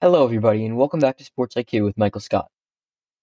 Hello, 0.00 0.22
everybody, 0.22 0.64
and 0.64 0.76
welcome 0.76 1.00
back 1.00 1.18
to 1.18 1.24
Sports 1.24 1.56
IQ 1.56 1.82
with 1.82 1.98
Michael 1.98 2.20
Scott. 2.20 2.48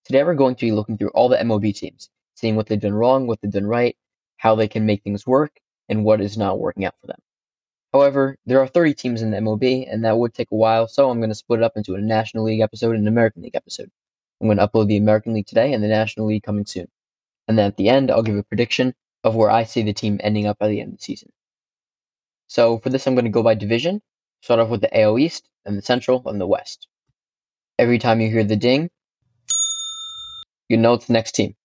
Today, 0.04 0.25
we're 0.25 0.33
going 0.33 0.56
to 0.56 0.66
be 0.66 0.74
looking 0.74 0.98
through 0.98 1.12
all 1.12 1.29
the 1.29 1.38
MLB 1.38 1.74
teams, 1.74 2.09
seeing 2.36 2.58
what 2.58 2.67
they've 2.67 2.78
done 2.78 2.94
wrong, 2.94 3.28
what 3.28 3.40
they've 3.40 3.50
done 3.50 3.66
right, 3.66 3.96
how 4.36 4.55
they 4.55 4.68
can 4.68 4.86
make 4.86 5.02
things 5.02 5.26
work, 5.26 5.58
and 5.88 6.04
what 6.04 6.20
is 6.20 6.38
not 6.38 6.60
working 6.60 6.84
out 6.84 6.96
for 7.00 7.08
them. 7.08 7.20
However, 7.94 8.36
there 8.46 8.60
are 8.60 8.68
30 8.68 8.94
teams 8.94 9.22
in 9.22 9.32
the 9.32 9.38
MLB, 9.38 9.88
and 9.90 10.04
that 10.04 10.18
would 10.18 10.34
take 10.34 10.52
a 10.52 10.56
while, 10.56 10.86
so 10.90 11.10
I'm 11.10 11.20
going 11.20 11.30
to 11.30 11.36
split 11.36 11.62
it 11.62 11.64
up 11.64 11.78
into 11.78 11.96
a 11.96 12.02
National 12.02 12.43
League 12.43 12.59
episode 12.59 12.92
and 12.92 13.04
an 13.04 13.07
American 13.07 13.44
League 13.44 13.55
episode. 13.55 13.89
I'm 14.42 14.48
going 14.50 14.57
to 14.57 14.68
upload 14.68 14.88
the 14.88 14.98
American 14.98 15.34
League 15.34 15.48
today 15.48 15.71
and 15.71 15.82
the 15.82 15.88
National 15.88 16.26
League 16.26 16.44
coming 16.44 16.66
soon. 16.66 16.89
And 17.48 17.57
then 17.57 17.68
at 17.68 17.78
the 17.78 17.88
end, 17.88 18.12
I'll 18.12 18.21
give 18.21 18.36
a 18.36 18.44
prediction 18.44 18.94
of 19.23 19.34
where 19.34 19.50
I 19.50 19.64
see 19.64 19.84
the 19.84 19.94
team 19.94 20.20
ending 20.21 20.46
up 20.46 20.60
by 20.60 20.68
the 20.68 20.82
end 20.82 20.92
of 20.92 20.98
the 20.98 21.05
season. 21.05 21.32
So 22.48 22.80
for 22.80 22.89
this, 22.89 23.07
I'm 23.07 23.16
going 23.16 23.23
to 23.23 23.32
go 23.32 23.44
by 23.44 23.55
division, 23.55 24.02
start 24.41 24.59
off 24.59 24.70
with 24.70 24.81
the 24.81 24.99
AL 24.99 25.20
East, 25.20 25.49
and 25.65 25.77
the 25.77 25.81
Central, 25.81 26.21
and 26.27 26.39
the 26.39 26.47
West. 26.47 26.88
Every 27.77 27.99
time 27.99 28.21
you 28.21 28.30
hear 28.30 28.43
the 28.43 28.55
ding, 28.55 28.89
you 30.70 30.77
know 30.77 30.93
it's 30.93 31.07
the 31.07 31.13
next 31.13 31.34
team. 31.34 31.55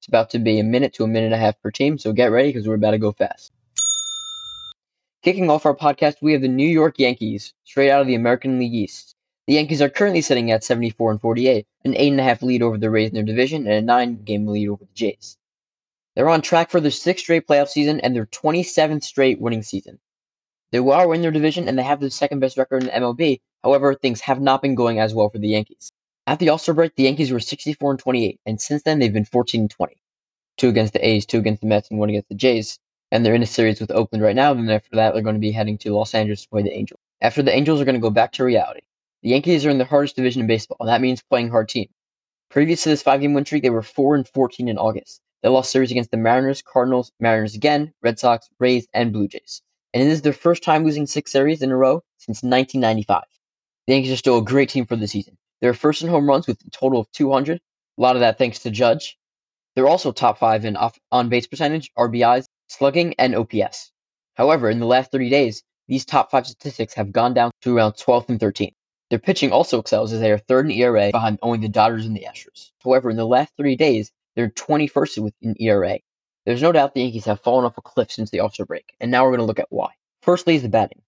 It's 0.00 0.08
about 0.08 0.30
to 0.30 0.38
be 0.38 0.58
a 0.58 0.64
minute 0.64 0.94
to 0.94 1.04
a 1.04 1.08
minute 1.08 1.26
and 1.26 1.34
a 1.34 1.38
half 1.38 1.60
per 1.62 1.70
team, 1.70 1.96
so 1.98 2.12
get 2.12 2.30
ready 2.30 2.48
because 2.48 2.68
we're 2.68 2.74
about 2.74 2.90
to 2.90 2.98
go 2.98 3.12
fast. 3.12 3.52
Kicking 5.22 5.48
off 5.48 5.64
our 5.64 5.74
podcast, 5.74 6.16
we 6.20 6.32
have 6.32 6.42
the 6.42 6.48
New 6.48 6.68
York 6.68 6.98
Yankees, 6.98 7.54
straight 7.64 7.90
out 7.90 8.02
of 8.02 8.06
the 8.06 8.14
American 8.14 8.58
League 8.58 8.74
East. 8.74 9.14
The 9.46 9.54
Yankees 9.54 9.80
are 9.80 9.88
currently 9.88 10.20
sitting 10.20 10.50
at 10.50 10.64
74 10.64 11.12
and 11.12 11.20
48, 11.20 11.66
an 11.84 11.92
8.5 11.94 12.42
lead 12.42 12.62
over 12.62 12.76
the 12.76 12.90
Rays 12.90 13.08
in 13.08 13.14
their 13.14 13.22
division, 13.22 13.66
and 13.66 13.76
a 13.76 13.82
9 13.82 14.24
game 14.24 14.46
lead 14.46 14.68
over 14.68 14.84
the 14.84 14.92
Jays. 14.94 15.38
They're 16.14 16.28
on 16.28 16.42
track 16.42 16.70
for 16.70 16.80
their 16.80 16.90
sixth 16.90 17.24
straight 17.24 17.46
playoff 17.46 17.68
season 17.68 18.00
and 18.00 18.14
their 18.14 18.26
27th 18.26 19.02
straight 19.02 19.40
winning 19.40 19.62
season. 19.62 19.98
They 20.74 20.80
are 20.80 21.14
in 21.14 21.22
their 21.22 21.30
division 21.30 21.68
and 21.68 21.78
they 21.78 21.84
have 21.84 22.00
the 22.00 22.10
second 22.10 22.40
best 22.40 22.58
record 22.58 22.82
in 22.82 22.88
the 22.88 22.92
MLB, 22.92 23.40
However, 23.64 23.94
things 23.94 24.20
have 24.20 24.42
not 24.42 24.60
been 24.60 24.74
going 24.74 24.98
as 24.98 25.14
well 25.14 25.30
for 25.30 25.38
the 25.38 25.48
Yankees. 25.48 25.90
At 26.26 26.38
the 26.38 26.50
All-Star 26.50 26.74
break, 26.74 26.96
the 26.96 27.04
Yankees 27.04 27.32
were 27.32 27.40
64 27.40 27.92
and 27.92 27.98
28, 27.98 28.38
and 28.44 28.60
since 28.60 28.82
then 28.82 28.98
they've 28.98 29.10
been 29.10 29.24
14 29.24 29.62
and 29.62 29.70
20. 29.70 29.96
Two 30.58 30.68
against 30.68 30.92
the 30.92 31.06
A's, 31.06 31.24
two 31.24 31.38
against 31.38 31.62
the 31.62 31.66
Mets, 31.66 31.88
and 31.88 31.98
one 31.98 32.10
against 32.10 32.28
the 32.28 32.34
Jays. 32.34 32.78
And 33.10 33.24
they're 33.24 33.34
in 33.34 33.42
a 33.42 33.46
series 33.46 33.80
with 33.80 33.90
Oakland 33.90 34.22
right 34.22 34.36
now. 34.36 34.52
Then 34.52 34.68
after 34.68 34.96
that, 34.96 35.14
they're 35.14 35.22
going 35.22 35.36
to 35.36 35.40
be 35.40 35.50
heading 35.50 35.78
to 35.78 35.94
Los 35.94 36.14
Angeles 36.14 36.42
to 36.42 36.48
play 36.50 36.60
the 36.60 36.74
Angels. 36.74 37.00
After 37.22 37.42
the 37.42 37.54
Angels 37.54 37.80
are 37.80 37.86
going 37.86 37.94
to 37.94 38.02
go 38.02 38.10
back 38.10 38.32
to 38.32 38.44
reality. 38.44 38.82
The 39.22 39.30
Yankees 39.30 39.64
are 39.64 39.70
in 39.70 39.78
the 39.78 39.86
hardest 39.86 40.16
division 40.16 40.42
in 40.42 40.46
baseball, 40.46 40.76
and 40.80 40.90
that 40.90 41.00
means 41.00 41.22
playing 41.22 41.48
hard 41.48 41.70
team. 41.70 41.88
Previous 42.50 42.82
to 42.82 42.90
this 42.90 43.02
five-game 43.02 43.32
win 43.32 43.46
streak, 43.46 43.62
they 43.62 43.70
were 43.70 43.82
4 43.82 44.16
and 44.16 44.28
14 44.28 44.68
in 44.68 44.76
August. 44.76 45.22
They 45.42 45.48
lost 45.48 45.72
series 45.72 45.90
against 45.90 46.10
the 46.10 46.18
Mariners, 46.18 46.60
Cardinals, 46.60 47.12
Mariners 47.18 47.54
again, 47.54 47.94
Red 48.02 48.18
Sox, 48.18 48.50
Rays, 48.58 48.86
and 48.92 49.10
Blue 49.10 49.28
Jays. 49.28 49.62
And 49.94 50.02
it 50.02 50.08
is 50.08 50.22
their 50.22 50.32
first 50.32 50.64
time 50.64 50.84
losing 50.84 51.06
six 51.06 51.30
series 51.30 51.62
in 51.62 51.70
a 51.70 51.76
row 51.76 52.02
since 52.18 52.42
1995. 52.42 53.22
The 53.86 53.92
Yankees 53.92 54.12
are 54.12 54.16
still 54.16 54.38
a 54.38 54.44
great 54.44 54.68
team 54.68 54.86
for 54.86 54.96
the 54.96 55.06
season. 55.06 55.38
They're 55.60 55.72
first 55.72 56.02
in 56.02 56.08
home 56.08 56.28
runs 56.28 56.48
with 56.48 56.60
a 56.66 56.70
total 56.70 57.00
of 57.00 57.10
200. 57.12 57.58
A 57.58 58.00
lot 58.00 58.16
of 58.16 58.20
that 58.20 58.36
thanks 58.36 58.58
to 58.60 58.70
Judge. 58.70 59.16
They're 59.76 59.86
also 59.86 60.10
top 60.10 60.38
five 60.38 60.64
in 60.64 60.76
on 61.12 61.28
base 61.28 61.46
percentage, 61.46 61.92
RBIs, 61.96 62.46
slugging, 62.68 63.14
and 63.18 63.36
OPS. 63.36 63.92
However, 64.34 64.68
in 64.68 64.80
the 64.80 64.86
last 64.86 65.12
30 65.12 65.30
days, 65.30 65.62
these 65.86 66.04
top 66.04 66.30
five 66.32 66.46
statistics 66.46 66.94
have 66.94 67.12
gone 67.12 67.34
down 67.34 67.52
to 67.62 67.76
around 67.76 67.92
12th 67.92 68.30
and 68.30 68.40
13th. 68.40 68.74
Their 69.10 69.20
pitching 69.20 69.52
also 69.52 69.78
excels 69.78 70.12
as 70.12 70.20
they 70.20 70.32
are 70.32 70.38
third 70.38 70.66
in 70.66 70.72
ERA 70.72 71.10
behind 71.12 71.38
only 71.40 71.58
the 71.58 71.68
Dodgers 71.68 72.06
and 72.06 72.16
the 72.16 72.26
Astros. 72.28 72.72
However, 72.82 73.10
in 73.10 73.16
the 73.16 73.26
last 73.26 73.52
30 73.56 73.76
days, 73.76 74.10
they're 74.34 74.50
21st 74.50 75.22
with 75.22 75.34
an 75.42 75.54
ERA. 75.60 75.98
There's 76.46 76.62
no 76.62 76.72
doubt 76.72 76.94
the 76.94 77.02
Yankees 77.02 77.24
have 77.24 77.40
fallen 77.40 77.64
off 77.64 77.78
a 77.78 77.82
cliff 77.82 78.12
since 78.12 78.30
the 78.30 78.40
All-Star 78.40 78.66
break, 78.66 78.94
and 79.00 79.10
now 79.10 79.24
we're 79.24 79.30
going 79.30 79.40
to 79.40 79.46
look 79.46 79.60
at 79.60 79.70
why. 79.70 79.90
Firstly 80.20 80.56
is 80.56 80.62
the 80.62 80.68
batting. 80.68 81.00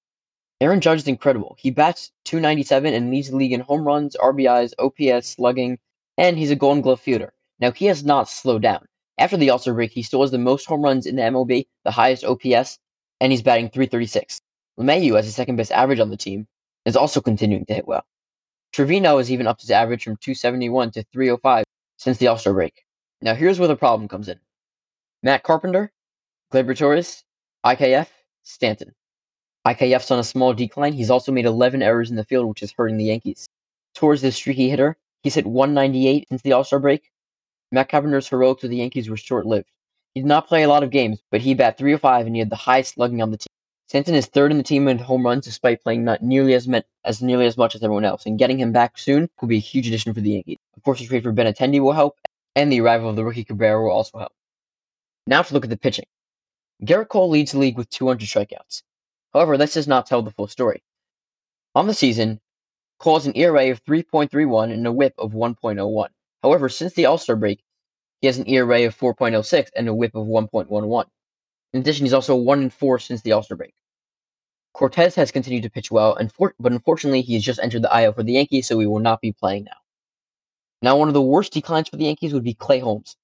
Aaron 0.62 0.80
Judge 0.80 1.00
is 1.00 1.08
incredible. 1.08 1.56
He 1.58 1.70
bats 1.70 2.10
297 2.24 2.94
and 2.94 3.10
leads 3.10 3.28
the 3.28 3.36
league 3.36 3.52
in 3.52 3.60
home 3.60 3.86
runs, 3.86 4.16
RBIs, 4.16 4.72
OPS, 4.78 5.26
slugging, 5.26 5.78
and 6.16 6.38
he's 6.38 6.50
a 6.50 6.56
Golden 6.56 6.80
Glove 6.80 7.00
fielder. 7.00 7.34
Now 7.60 7.72
he 7.72 7.84
has 7.86 8.02
not 8.02 8.30
slowed 8.30 8.62
down. 8.62 8.86
After 9.18 9.36
the 9.36 9.50
All-Star 9.50 9.74
break, 9.74 9.92
he 9.92 10.02
still 10.02 10.22
has 10.22 10.30
the 10.30 10.38
most 10.38 10.66
home 10.66 10.82
runs 10.82 11.04
in 11.04 11.16
the 11.16 11.22
MLB, 11.22 11.66
the 11.84 11.90
highest 11.90 12.24
OPS, 12.24 12.78
and 13.20 13.30
he's 13.30 13.42
batting 13.42 13.68
336. 13.68 14.40
LeMahieu 14.78 15.16
has 15.16 15.26
the 15.26 15.32
second 15.32 15.56
best 15.56 15.72
average 15.72 16.00
on 16.00 16.08
the 16.08 16.16
team, 16.16 16.46
is 16.86 16.96
also 16.96 17.20
continuing 17.20 17.66
to 17.66 17.74
hit 17.74 17.86
well. 17.86 18.06
Trevino 18.72 19.18
has 19.18 19.30
even 19.30 19.46
upped 19.46 19.62
his 19.62 19.70
average 19.70 20.04
from 20.04 20.16
271 20.16 20.92
to 20.92 21.02
305 21.12 21.64
since 21.98 22.16
the 22.16 22.28
All-Star 22.28 22.54
break. 22.54 22.84
Now 23.20 23.34
here's 23.34 23.58
where 23.58 23.68
the 23.68 23.76
problem 23.76 24.08
comes 24.08 24.28
in. 24.28 24.38
Matt 25.26 25.42
Carpenter, 25.42 25.90
Gleyber 26.52 26.78
Torres, 26.78 27.24
IKF, 27.64 28.06
Stanton. 28.44 28.94
IKF's 29.66 30.12
on 30.12 30.20
a 30.20 30.22
small 30.22 30.54
decline. 30.54 30.92
He's 30.92 31.10
also 31.10 31.32
made 31.32 31.46
11 31.46 31.82
errors 31.82 32.10
in 32.10 32.16
the 32.16 32.22
field, 32.22 32.46
which 32.46 32.62
is 32.62 32.70
hurting 32.70 32.96
the 32.96 33.06
Yankees. 33.06 33.48
Towards 33.96 34.22
this 34.22 34.36
streaky 34.36 34.68
hitter, 34.68 34.96
he's 35.24 35.34
hit 35.34 35.44
198 35.44 36.28
since 36.28 36.42
the 36.42 36.52
All 36.52 36.62
Star 36.62 36.78
break. 36.78 37.10
Matt 37.72 37.88
Carpenter's 37.88 38.28
heroics 38.28 38.62
with 38.62 38.70
the 38.70 38.76
Yankees 38.76 39.10
were 39.10 39.16
short 39.16 39.46
lived. 39.46 39.68
He 40.14 40.20
did 40.20 40.28
not 40.28 40.46
play 40.46 40.62
a 40.62 40.68
lot 40.68 40.84
of 40.84 40.90
games, 40.90 41.20
but 41.32 41.40
he 41.40 41.54
bat 41.54 41.76
305 41.76 42.26
and 42.26 42.36
he 42.36 42.38
had 42.38 42.48
the 42.48 42.54
highest 42.54 42.94
slugging 42.94 43.20
on 43.20 43.32
the 43.32 43.38
team. 43.38 43.48
Stanton 43.88 44.14
is 44.14 44.26
third 44.26 44.52
in 44.52 44.58
the 44.58 44.62
team 44.62 44.86
in 44.86 44.96
home 44.96 45.26
runs 45.26 45.44
despite 45.44 45.82
playing 45.82 46.04
not 46.04 46.22
nearly 46.22 46.54
as, 46.54 46.68
met, 46.68 46.86
as 47.04 47.20
nearly 47.20 47.46
as 47.46 47.56
much 47.56 47.74
as 47.74 47.82
everyone 47.82 48.04
else, 48.04 48.26
and 48.26 48.38
getting 48.38 48.60
him 48.60 48.70
back 48.70 48.96
soon 48.96 49.28
will 49.40 49.48
be 49.48 49.56
a 49.56 49.58
huge 49.58 49.88
addition 49.88 50.14
for 50.14 50.20
the 50.20 50.30
Yankees. 50.30 50.58
Of 50.76 50.84
course, 50.84 51.00
the 51.00 51.06
trade 51.06 51.24
for 51.24 51.32
Benintendi 51.32 51.80
will 51.80 51.94
help, 51.94 52.16
and 52.54 52.70
the 52.70 52.80
arrival 52.80 53.10
of 53.10 53.16
the 53.16 53.24
rookie 53.24 53.42
Cabrera 53.42 53.82
will 53.82 53.90
also 53.90 54.18
help. 54.18 54.35
Now 55.26 55.42
to 55.42 55.54
look 55.54 55.64
at 55.64 55.70
the 55.70 55.76
pitching. 55.76 56.06
Gerrit 56.84 57.08
Cole 57.08 57.30
leads 57.30 57.52
the 57.52 57.58
league 57.58 57.76
with 57.76 57.90
200 57.90 58.28
strikeouts. 58.28 58.82
However, 59.32 59.56
this 59.56 59.74
does 59.74 59.88
not 59.88 60.06
tell 60.06 60.22
the 60.22 60.30
full 60.30 60.46
story. 60.46 60.82
On 61.74 61.86
the 61.86 61.94
season, 61.94 62.40
Cole 62.98 63.18
has 63.18 63.26
an 63.26 63.36
ERA 63.36 63.70
of 63.70 63.84
3.31 63.84 64.72
and 64.72 64.86
a 64.86 64.92
whip 64.92 65.14
of 65.18 65.32
1.01. 65.32 66.08
However, 66.42 66.68
since 66.68 66.94
the 66.94 67.06
All 67.06 67.18
Star 67.18 67.36
break, 67.36 67.62
he 68.20 68.26
has 68.28 68.38
an 68.38 68.48
ERA 68.48 68.86
of 68.86 68.96
4.06 68.96 69.68
and 69.76 69.88
a 69.88 69.94
whip 69.94 70.14
of 70.14 70.26
1.11. 70.26 71.06
In 71.72 71.80
addition, 71.80 72.06
he's 72.06 72.14
also 72.14 72.36
1 72.36 72.60
and 72.60 72.72
4 72.72 72.98
since 72.98 73.20
the 73.22 73.32
All 73.32 73.42
Star 73.42 73.56
break. 73.56 73.74
Cortes 74.72 75.14
has 75.14 75.32
continued 75.32 75.62
to 75.62 75.70
pitch 75.70 75.90
well, 75.90 76.18
but 76.58 76.72
unfortunately, 76.72 77.22
he 77.22 77.34
has 77.34 77.42
just 77.42 77.60
entered 77.60 77.82
the 77.82 78.02
IL 78.02 78.12
for 78.12 78.22
the 78.22 78.34
Yankees, 78.34 78.68
so 78.68 78.78
he 78.78 78.86
will 78.86 79.00
not 79.00 79.20
be 79.20 79.32
playing 79.32 79.64
now. 79.64 79.78
Now, 80.82 80.96
one 80.98 81.08
of 81.08 81.14
the 81.14 81.22
worst 81.22 81.52
declines 81.52 81.88
for 81.88 81.96
the 81.96 82.04
Yankees 82.04 82.34
would 82.34 82.44
be 82.44 82.54
Clay 82.54 82.78
Holmes. 82.78 83.16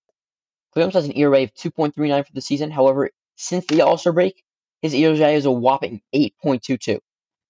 Holmes 0.75 0.94
has 0.94 1.06
an 1.06 1.16
ERA 1.16 1.43
of 1.43 1.55
2.39 1.55 2.27
for 2.27 2.33
the 2.33 2.41
season. 2.41 2.71
However, 2.71 3.10
since 3.37 3.66
the 3.66 3.83
All 3.83 3.99
Star 3.99 4.12
break, 4.12 4.43
his 4.81 4.94
ERA 4.94 5.31
is 5.33 5.44
a 5.44 5.50
whopping 5.50 6.00
8.22. 6.15 7.00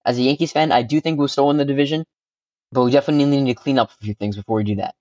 As 0.04 0.18
a 0.18 0.22
Yankees 0.22 0.52
fan, 0.52 0.72
I 0.72 0.82
do 0.82 1.00
think 1.00 1.18
we'll 1.18 1.28
still 1.28 1.46
win 1.46 1.56
the 1.56 1.64
division, 1.64 2.04
but 2.72 2.84
we 2.84 2.90
definitely 2.90 3.24
need 3.24 3.54
to 3.54 3.60
clean 3.60 3.78
up 3.78 3.90
a 3.90 4.04
few 4.04 4.14
things 4.14 4.36
before 4.36 4.56
we 4.56 4.64
do 4.64 4.76
that. 4.76 4.94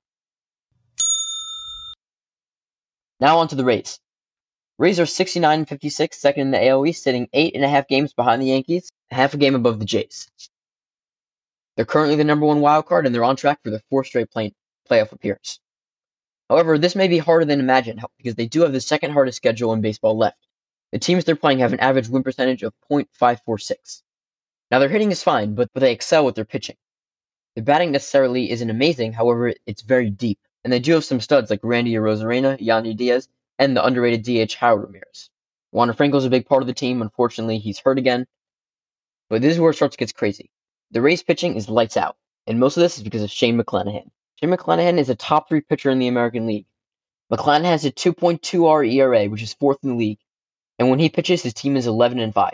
Now 3.19 3.39
on 3.39 3.47
to 3.49 3.55
the 3.55 3.65
Rays. 3.65 3.99
Rays 4.77 4.99
are 4.99 5.05
69 5.05 5.59
and 5.59 5.69
56, 5.69 6.17
second 6.17 6.41
in 6.41 6.51
the 6.51 6.67
AL 6.67 6.85
East, 6.87 7.03
sitting 7.03 7.27
eight 7.33 7.55
and 7.55 7.63
a 7.63 7.69
half 7.69 7.87
games 7.87 8.13
behind 8.13 8.41
the 8.41 8.47
Yankees, 8.47 8.89
half 9.11 9.33
a 9.33 9.37
game 9.37 9.53
above 9.53 9.79
the 9.79 9.85
Jays. 9.85 10.27
They're 11.75 11.85
currently 11.85 12.15
the 12.15 12.23
number 12.23 12.45
one 12.45 12.61
wild 12.61 12.85
card, 12.87 13.05
and 13.05 13.13
they're 13.13 13.23
on 13.23 13.35
track 13.35 13.59
for 13.63 13.69
their 13.69 13.81
fourth 13.89 14.07
straight 14.07 14.31
play- 14.31 14.53
playoff 14.89 15.11
appearance. 15.11 15.59
However, 16.51 16.77
this 16.77 16.97
may 16.97 17.07
be 17.07 17.17
harder 17.17 17.45
than 17.45 17.61
imagined 17.61 18.03
because 18.17 18.35
they 18.35 18.45
do 18.45 18.63
have 18.63 18.73
the 18.73 18.81
second 18.81 19.11
hardest 19.11 19.37
schedule 19.37 19.71
in 19.71 19.79
baseball 19.79 20.17
left. 20.17 20.45
The 20.91 20.99
teams 20.99 21.23
they're 21.23 21.37
playing 21.37 21.59
have 21.59 21.71
an 21.71 21.79
average 21.79 22.09
win 22.09 22.23
percentage 22.23 22.61
of 22.61 22.73
.546. 22.91 24.01
Now 24.69 24.79
their 24.79 24.89
hitting 24.89 25.11
is 25.11 25.23
fine, 25.23 25.55
but, 25.55 25.69
but 25.73 25.79
they 25.79 25.93
excel 25.93 26.25
with 26.25 26.35
their 26.35 26.43
pitching. 26.43 26.75
Their 27.55 27.63
batting 27.63 27.93
necessarily 27.93 28.51
isn't 28.51 28.69
amazing, 28.69 29.13
however, 29.13 29.53
it's 29.65 29.81
very 29.81 30.09
deep. 30.09 30.39
And 30.65 30.73
they 30.73 30.79
do 30.79 30.91
have 30.95 31.05
some 31.05 31.21
studs 31.21 31.49
like 31.49 31.61
Randy 31.63 31.93
Arozarena, 31.93 32.59
Yandy 32.59 32.97
Diaz, 32.97 33.29
and 33.57 33.73
the 33.73 33.85
underrated 33.85 34.23
DH 34.23 34.53
Harold 34.55 34.81
Ramirez. 34.81 35.29
Wander 35.71 35.93
Franco's 35.93 36.25
a 36.25 36.29
big 36.29 36.47
part 36.47 36.63
of 36.63 36.67
the 36.67 36.73
team. 36.73 37.01
Unfortunately, 37.01 37.59
he's 37.59 37.79
hurt 37.79 37.97
again. 37.97 38.27
But 39.29 39.41
this 39.41 39.53
is 39.53 39.59
where 39.61 39.71
it 39.71 39.75
starts 39.75 39.95
to 39.95 39.99
get 40.05 40.13
crazy. 40.13 40.51
The 40.91 41.01
Rays 41.01 41.23
pitching 41.23 41.55
is 41.55 41.69
lights 41.69 41.95
out, 41.95 42.17
and 42.45 42.59
most 42.59 42.75
of 42.75 42.81
this 42.81 42.97
is 42.97 43.03
because 43.03 43.23
of 43.23 43.31
Shane 43.31 43.57
McClanahan. 43.57 44.09
Shane 44.41 44.51
McClanahan 44.51 44.97
is 44.97 45.09
a 45.09 45.15
top 45.15 45.47
three 45.47 45.61
pitcher 45.61 45.91
in 45.91 45.99
the 45.99 46.07
American 46.07 46.47
League. 46.47 46.65
McClanahan 47.31 47.65
has 47.65 47.85
a 47.85 47.91
2.2R 47.91 48.91
ERA, 48.91 49.25
which 49.27 49.43
is 49.43 49.53
fourth 49.53 49.77
in 49.83 49.89
the 49.89 49.95
league, 49.95 50.19
and 50.79 50.89
when 50.89 50.97
he 50.97 51.09
pitches, 51.09 51.43
his 51.43 51.53
team 51.53 51.77
is 51.77 51.85
11 51.85 52.19
and 52.19 52.33
5. 52.33 52.53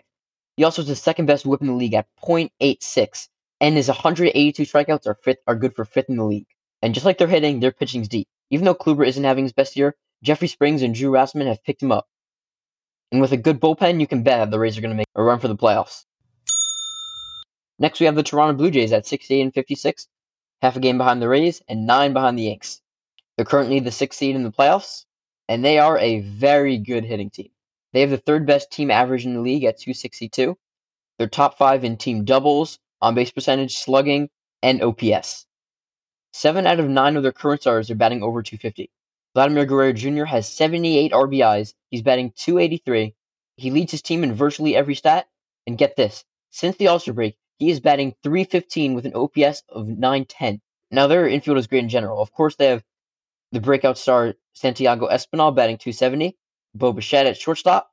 He 0.58 0.66
also 0.66 0.82
has 0.82 0.90
the 0.90 0.96
second 0.96 1.28
best 1.28 1.46
whip 1.46 1.62
in 1.62 1.68
the 1.68 1.74
league 1.74 1.94
at 1.94 2.08
.86, 2.22 3.30
and 3.62 3.76
his 3.76 3.88
182 3.88 4.64
strikeouts 4.64 5.08
are 5.08 5.16
fifth, 5.16 5.40
are 5.48 5.56
good 5.56 5.76
for 5.76 5.86
fifth 5.86 6.10
in 6.10 6.18
the 6.18 6.26
league. 6.26 6.48
And 6.82 6.94
just 6.94 7.06
like 7.06 7.18
they're 7.18 7.28
hitting, 7.28 7.62
their 7.62 7.72
pitching's 7.72 8.10
deep. 8.10 8.28
Even 8.50 8.66
though 8.66 8.76
Kluber 8.76 9.08
isn't 9.08 9.24
having 9.24 9.46
his 9.46 9.54
best 9.54 9.78
year, 9.78 9.96
Jeffrey 10.24 10.50
Springs 10.50 10.82
and 10.82 10.94
Drew 10.94 11.12
Rasmussen 11.12 11.48
have 11.48 11.64
picked 11.64 11.82
him 11.82 11.94
up. 11.94 12.08
And 13.14 13.22
with 13.22 13.32
a 13.32 13.38
good 13.38 13.62
bullpen, 13.62 14.02
you 14.02 14.08
can 14.08 14.24
bet 14.24 14.52
the 14.52 14.60
Rays 14.60 14.78
are 14.78 14.82
going 14.82 14.92
to 14.92 14.98
make 14.98 15.08
a 15.16 15.24
run 15.24 15.40
for 15.40 15.48
the 15.48 15.56
playoffs. 15.56 16.04
Next, 17.80 18.02
we 18.02 18.08
have 18.08 18.16
the 18.16 18.24
Toronto 18.24 18.58
Blue 18.58 18.72
Jays 18.72 18.92
at 18.92 19.08
68 19.08 19.42
and 19.42 19.54
56, 19.54 20.08
half 20.62 20.76
a 20.76 20.80
game 20.80 20.98
behind 20.98 21.22
the 21.22 21.28
Rays 21.28 21.62
and 21.68 21.86
nine 21.86 22.14
behind 22.14 22.38
the 22.38 22.44
Yanks. 22.44 22.82
They're 23.36 23.46
currently 23.46 23.80
the 23.80 23.92
sixth 23.92 24.20
seed 24.20 24.36
in 24.36 24.44
the 24.44 24.52
playoffs, 24.52 25.06
and 25.48 25.64
they 25.64 25.80
are 25.80 25.98
a 25.98 26.22
very 26.22 26.78
good 26.78 27.06
hitting 27.06 27.30
team. 27.30 27.50
They 27.94 28.02
have 28.02 28.10
the 28.10 28.18
third 28.18 28.46
best 28.46 28.72
team 28.72 28.92
average 28.92 29.26
in 29.26 29.34
the 29.34 29.42
league 29.42 29.64
at 29.64 29.80
262. 29.80 30.58
They're 31.18 31.28
top 31.28 31.58
five 31.58 31.84
in 31.84 31.98
team 31.98 32.26
doubles, 32.26 32.80
on 33.02 33.16
base 33.16 33.32
percentage, 33.32 33.78
slugging, 33.78 34.30
and 34.62 34.82
OPS. 34.82 35.46
Seven 36.34 36.68
out 36.68 36.80
of 36.80 36.90
nine 36.90 37.16
of 37.16 37.24
their 37.24 37.32
current 37.32 37.62
stars 37.62 37.90
are 37.90 37.96
batting 37.96 38.24
over 38.24 38.44
250. 38.44 38.92
Vladimir 39.34 39.66
Guerrero 39.66 39.94
Jr. 39.94 40.26
has 40.26 40.50
78 40.50 41.12
RBIs. 41.12 41.74
He's 41.90 42.02
batting 42.02 42.32
283. 42.36 43.14
He 43.56 43.72
leads 43.72 43.92
his 43.92 44.02
team 44.02 44.24
in 44.24 44.34
virtually 44.34 44.76
every 44.76 44.96
stat. 44.96 45.28
And 45.66 45.78
get 45.78 45.96
this 45.96 46.24
since 46.50 46.78
the 46.78 46.88
All 46.88 47.00
Star 47.00 47.14
break, 47.14 47.38
he 47.58 47.70
is 47.70 47.80
batting 47.80 48.16
315 48.24 48.94
with 48.94 49.06
an 49.06 49.16
OPS 49.16 49.64
of 49.70 49.88
910. 49.88 50.62
Now, 50.92 51.08
their 51.08 51.28
infield 51.28 51.58
is 51.58 51.68
great 51.68 51.84
in 51.84 51.90
general. 51.90 52.22
Of 52.22 52.32
course, 52.32 52.56
they 52.56 52.68
have 52.68 52.84
the 53.52 53.60
breakout 53.60 53.98
star 53.98 54.36
Santiago 54.54 55.08
Espinal 55.08 55.56
batting 55.56 55.78
270, 55.78 56.38
Bo 56.76 56.94
Bichette 56.94 57.26
at 57.26 57.38
shortstop, 57.38 57.90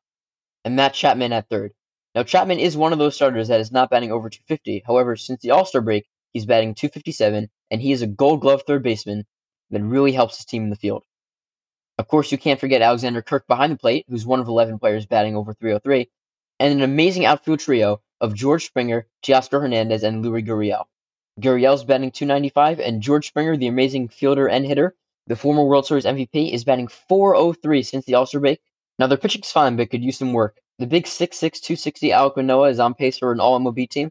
and 0.64 0.76
Matt 0.76 0.94
Chapman 0.94 1.32
at 1.32 1.48
third. 1.48 1.72
Now, 2.14 2.22
Chapman 2.22 2.60
is 2.60 2.76
one 2.76 2.92
of 2.92 2.98
those 2.98 3.16
starters 3.16 3.48
that 3.48 3.60
is 3.60 3.72
not 3.72 3.90
batting 3.90 4.12
over 4.12 4.30
250. 4.30 4.84
However, 4.86 5.16
since 5.16 5.40
the 5.40 5.50
All 5.50 5.64
Star 5.64 5.80
break, 5.80 6.06
he's 6.32 6.46
batting 6.46 6.74
257, 6.74 7.48
and 7.70 7.82
he 7.82 7.92
is 7.92 8.02
a 8.02 8.06
gold 8.06 8.40
glove 8.40 8.62
third 8.66 8.82
baseman 8.82 9.24
that 9.70 9.82
really 9.82 10.12
helps 10.12 10.36
his 10.36 10.46
team 10.46 10.64
in 10.64 10.70
the 10.70 10.76
field. 10.76 11.04
Of 11.98 12.08
course, 12.08 12.30
you 12.30 12.38
can't 12.38 12.60
forget 12.60 12.82
Alexander 12.82 13.22
Kirk 13.22 13.46
behind 13.46 13.72
the 13.72 13.78
plate, 13.78 14.04
who's 14.08 14.26
one 14.26 14.40
of 14.40 14.48
11 14.48 14.78
players 14.78 15.06
batting 15.06 15.36
over 15.36 15.54
303, 15.54 16.10
and 16.60 16.72
an 16.72 16.82
amazing 16.82 17.24
outfield 17.24 17.60
trio 17.60 18.00
of 18.24 18.34
George 18.34 18.64
Springer, 18.64 19.06
Teoscar 19.22 19.60
Hernandez, 19.60 20.02
and 20.02 20.22
Luis 20.22 20.44
Gurriel. 20.44 20.86
Gurriel's 21.40 21.84
batting 21.84 22.10
295, 22.10 22.80
and 22.80 23.02
George 23.02 23.28
Springer, 23.28 23.56
the 23.56 23.66
amazing 23.66 24.08
fielder 24.08 24.48
and 24.48 24.64
hitter, 24.64 24.96
the 25.26 25.36
former 25.36 25.64
World 25.64 25.86
Series 25.86 26.06
MVP, 26.06 26.52
is 26.52 26.64
batting 26.64 26.88
403 26.88 27.82
since 27.82 28.06
the 28.06 28.14
All 28.14 28.24
Star 28.24 28.40
break. 28.40 28.60
Now, 28.98 29.08
their 29.08 29.18
pitching's 29.18 29.52
fine, 29.52 29.76
but 29.76 29.90
could 29.90 30.02
use 30.02 30.16
some 30.16 30.32
work. 30.32 30.56
The 30.78 30.86
big 30.86 31.04
6'6, 31.04 31.38
260 31.38 32.08
Alek 32.08 32.36
Manoah 32.36 32.70
is 32.70 32.80
on 32.80 32.94
pace 32.94 33.18
for 33.18 33.30
an 33.30 33.40
All 33.40 33.60
MLB 33.60 33.88
team 33.88 34.10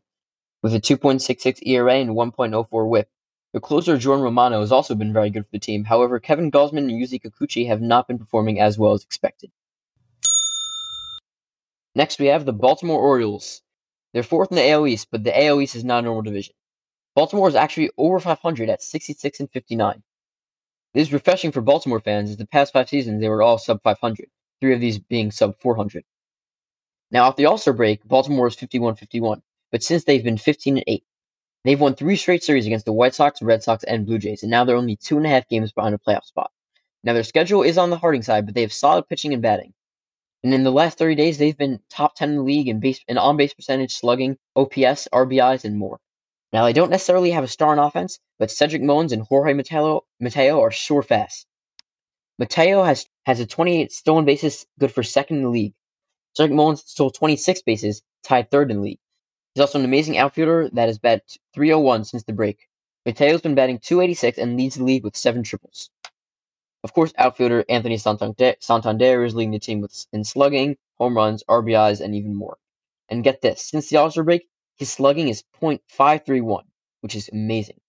with 0.62 0.75
a 0.75 0.80
2.66 0.80 1.59
ERA 1.66 1.95
and 1.95 2.12
1.04 2.12 2.89
whip. 2.89 3.09
The 3.54 3.59
closer 3.59 3.98
Jordan 3.98 4.24
Romano 4.24 4.62
has 4.62 4.71
also 4.71 4.94
been 4.94 5.12
very 5.12 5.30
good 5.30 5.45
for 5.45 5.51
the 5.51 5.59
team. 5.59 5.83
However, 5.83 6.19
Kevin 6.19 6.51
Gausman 6.51 6.89
and 6.89 6.92
Yusei 6.92 7.21
Kikuchi 7.21 7.68
have 7.68 7.81
not 7.81 8.07
been 8.07 8.19
performing 8.19 8.59
as 8.59 8.77
well 8.77 8.94
as 8.94 9.04
expected. 9.04 9.51
Next, 11.95 12.19
we 12.19 12.27
have 12.27 12.45
the 12.45 12.54
Baltimore 12.54 13.00
Orioles. 13.00 13.62
They're 14.13 14.24
fourth 14.24 14.51
in 14.51 14.56
the 14.56 14.69
AL 14.69 14.88
East, 14.88 15.07
but 15.12 15.24
the 15.24 15.45
AL 15.45 15.62
East 15.62 15.75
is 15.75 15.83
not 15.83 16.00
a 16.00 16.01
normal 16.04 16.21
division. 16.21 16.54
Baltimore 17.15 17.48
is 17.48 17.56
actually 17.56 17.92
over 17.98 18.19
500 18.19 18.69
at 18.69 18.81
66 18.81 19.39
and 19.39 19.51
59. 19.51 20.04
This 20.94 21.07
is 21.07 21.13
refreshing 21.13 21.51
for 21.51 21.62
Baltimore 21.62 22.00
fans 22.00 22.30
as 22.30 22.38
the 22.38 22.48
past 22.48 22.74
five 22.74 22.89
seasons 22.89 23.21
they 23.21 23.30
were 23.30 23.42
all 23.42 23.57
sub 23.57 23.81
500, 23.83 24.30
three 24.62 24.74
of 24.74 24.80
these 24.80 25.00
being 25.00 25.31
sub 25.31 25.60
400. 25.60 26.04
Now, 27.12 27.25
off 27.25 27.36
the 27.36 27.45
All 27.45 27.57
Star 27.57 27.74
break, 27.74 28.07
Baltimore 28.07 28.48
is 28.48 28.56
51 28.56 28.95
51, 28.95 29.42
but 29.71 29.83
since 29.83 30.04
they've 30.04 30.24
been 30.24 30.38
15 30.38 30.77
and 30.77 30.83
8, 30.88 31.04
They've 31.63 31.80
won 31.80 31.95
three 31.95 32.18
straight 32.18 32.44
series 32.44 32.66
against 32.66 32.86
the 32.86 32.92
White 32.92 33.16
Sox, 33.16 33.42
Red 33.42 33.63
Sox, 33.63 33.86
and 33.86 34.06
Blue 34.06 34.18
Jays, 34.18 34.44
and 34.44 34.51
now 34.51 34.66
they're 34.66 34.75
only 34.75 34.98
two 34.98 35.16
and 35.16 35.25
a 35.25 35.30
half 35.30 35.48
games 35.48 35.71
behind 35.71 35.95
a 35.95 35.98
playoff 35.98 36.25
spot. 36.25 36.51
Now 37.04 37.13
their 37.13 37.24
schedule 37.24 37.63
is 37.63 37.77
on 37.77 37.89
the 37.89 37.98
Harding 37.98 38.21
side, 38.21 38.45
but 38.45 38.54
they 38.54 38.62
have 38.62 38.74
solid 38.74 39.07
pitching 39.07 39.33
and 39.33 39.42
batting. 39.42 39.74
And 40.44 40.54
in 40.54 40.63
the 40.63 40.72
last 40.72 40.98
30 40.98 41.16
days, 41.16 41.38
they've 41.38 41.57
been 41.57 41.80
top 41.90 42.16
10 42.16 42.31
in 42.31 42.36
the 42.36 42.44
league 42.44 42.68
in 42.68 42.80
base 42.81 43.00
in 43.07 43.18
on 43.18 43.38
base 43.38 43.54
percentage, 43.54 43.95
slugging, 43.95 44.38
OPS, 44.56 45.07
RBIs, 45.13 45.63
and 45.63 45.78
more. 45.78 46.00
Now 46.51 46.66
they 46.66 46.74
don't 46.74 46.92
necessarily 46.92 47.31
have 47.31 47.45
a 47.45 47.48
star 47.48 47.72
in 47.74 47.80
offense, 47.80 48.19
but 48.40 48.51
Cedric 48.51 48.81
Mullins 48.81 49.13
and 49.13 49.24
Jorge 49.24 49.54
Mateo, 49.54 50.06
Mateo 50.19 50.62
are 50.62 50.72
sure 50.72 51.01
fast. 51.01 51.48
Mateo 52.38 52.84
has 52.84 53.06
has 53.25 53.40
a 53.40 53.45
28 53.45 53.92
stolen 53.92 54.25
bases, 54.25 54.66
good 54.80 54.92
for 54.92 55.01
second 55.01 55.38
in 55.38 55.44
the 55.44 55.50
league. 55.50 55.74
Cedric 56.36 56.56
Mullins 56.56 56.84
stole 56.86 57.12
26 57.12 57.62
bases, 57.62 58.04
tied 58.24 58.51
third 58.51 58.69
in 58.69 58.78
the 58.78 58.84
league. 58.84 59.00
He's 59.56 59.62
also 59.62 59.80
an 59.80 59.86
amazing 59.86 60.18
outfielder 60.18 60.69
that 60.74 60.88
has 60.88 61.00
batted 61.00 61.24
301 61.54 62.06
since 62.06 62.24
the 62.24 62.34
break. 62.34 62.68
Mateo's 63.06 63.42
been 63.42 63.56
batting 63.56 63.80
286 63.80 64.38
and 64.40 64.57
leads 64.57 64.75
the 64.75 64.84
league 64.84 65.04
with 65.04 65.16
seven 65.16 65.44
triples. 65.44 65.90
Of 66.83 66.94
course, 66.94 67.13
outfielder 67.18 67.63
Anthony 67.69 67.97
Santander 67.97 69.24
is 69.24 69.35
leading 69.35 69.51
the 69.51 69.59
team 69.59 69.80
with 69.80 70.06
in 70.12 70.24
slugging, 70.25 70.77
home 70.97 71.15
runs, 71.15 71.44
RBIs, 71.47 72.01
and 72.01 72.13
even 72.13 72.35
more. 72.35 72.57
And 73.09 73.24
get 73.24 73.41
this, 73.41 73.69
since 73.69 73.89
the 73.89 73.97
All-Star 73.97 74.24
break, 74.24 74.47
his 74.75 74.91
slugging 74.91 75.30
is 75.30 75.44
.531, 75.62 76.63
which 77.01 77.15
is 77.15 77.30
amazing. 77.30 77.80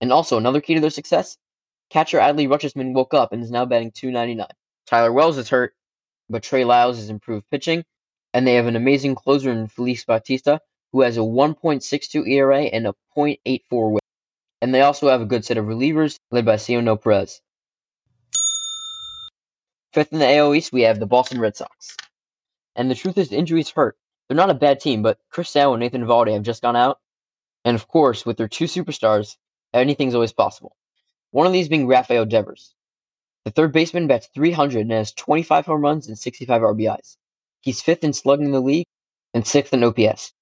And 0.00 0.12
also, 0.12 0.38
another 0.38 0.60
key 0.60 0.74
to 0.74 0.80
their 0.80 0.90
success, 0.90 1.36
catcher 1.90 2.18
Adley 2.18 2.48
Rutschman 2.48 2.94
woke 2.94 3.12
up 3.12 3.32
and 3.32 3.42
is 3.42 3.50
now 3.50 3.66
batting 3.66 3.90
299. 3.90 4.46
Tyler 4.86 5.12
Wells 5.12 5.36
is 5.36 5.48
hurt, 5.48 5.74
but 6.30 6.42
Trey 6.42 6.64
Lyles 6.64 6.96
has 6.96 7.10
improved 7.10 7.50
pitching, 7.50 7.84
and 8.32 8.46
they 8.46 8.54
have 8.54 8.66
an 8.66 8.76
amazing 8.76 9.14
closer 9.14 9.50
in 9.50 9.66
Felix 9.66 10.04
Bautista, 10.04 10.60
who 10.92 11.02
has 11.02 11.18
a 11.18 11.20
1.62 11.20 12.26
ERA 12.26 12.62
and 12.62 12.86
a 12.86 12.94
.84 13.14 13.92
whip. 13.92 14.02
And 14.62 14.74
they 14.74 14.80
also 14.80 15.08
have 15.08 15.20
a 15.20 15.26
good 15.26 15.44
set 15.44 15.58
of 15.58 15.66
relievers 15.66 16.18
led 16.30 16.46
by 16.46 16.56
Cionel 16.56 16.96
Perez. 16.96 17.42
Fifth 19.92 20.12
in 20.12 20.18
the 20.18 20.36
AL 20.36 20.54
East, 20.54 20.72
we 20.72 20.82
have 20.82 21.00
the 21.00 21.06
Boston 21.06 21.40
Red 21.40 21.56
Sox. 21.56 21.96
And 22.76 22.90
the 22.90 22.94
truth 22.94 23.16
is, 23.16 23.30
the 23.30 23.36
injuries 23.36 23.70
hurt. 23.70 23.96
They're 24.28 24.36
not 24.36 24.50
a 24.50 24.54
bad 24.54 24.80
team, 24.80 25.02
but 25.02 25.18
Chris 25.30 25.48
Sale 25.48 25.72
and 25.72 25.80
Nathan 25.80 26.04
Eovaldi 26.04 26.34
have 26.34 26.42
just 26.42 26.62
gone 26.62 26.76
out. 26.76 27.00
And 27.64 27.74
of 27.74 27.88
course, 27.88 28.26
with 28.26 28.36
their 28.36 28.48
two 28.48 28.66
superstars, 28.66 29.36
anything's 29.72 30.14
always 30.14 30.32
possible. 30.32 30.76
One 31.30 31.46
of 31.46 31.52
these 31.52 31.68
being 31.68 31.86
Rafael 31.86 32.26
Devers. 32.26 32.74
The 33.44 33.50
third 33.50 33.72
baseman 33.72 34.06
bats 34.06 34.28
300 34.34 34.80
and 34.82 34.92
has 34.92 35.12
25 35.12 35.64
home 35.66 35.80
runs 35.80 36.06
and 36.06 36.18
65 36.18 36.60
RBIs. 36.60 37.16
He's 37.60 37.80
fifth 37.80 38.04
in 38.04 38.12
slugging 38.12 38.46
in 38.46 38.52
the 38.52 38.60
league 38.60 38.86
and 39.32 39.46
sixth 39.46 39.72
in 39.72 39.82
OPS. 39.82 40.32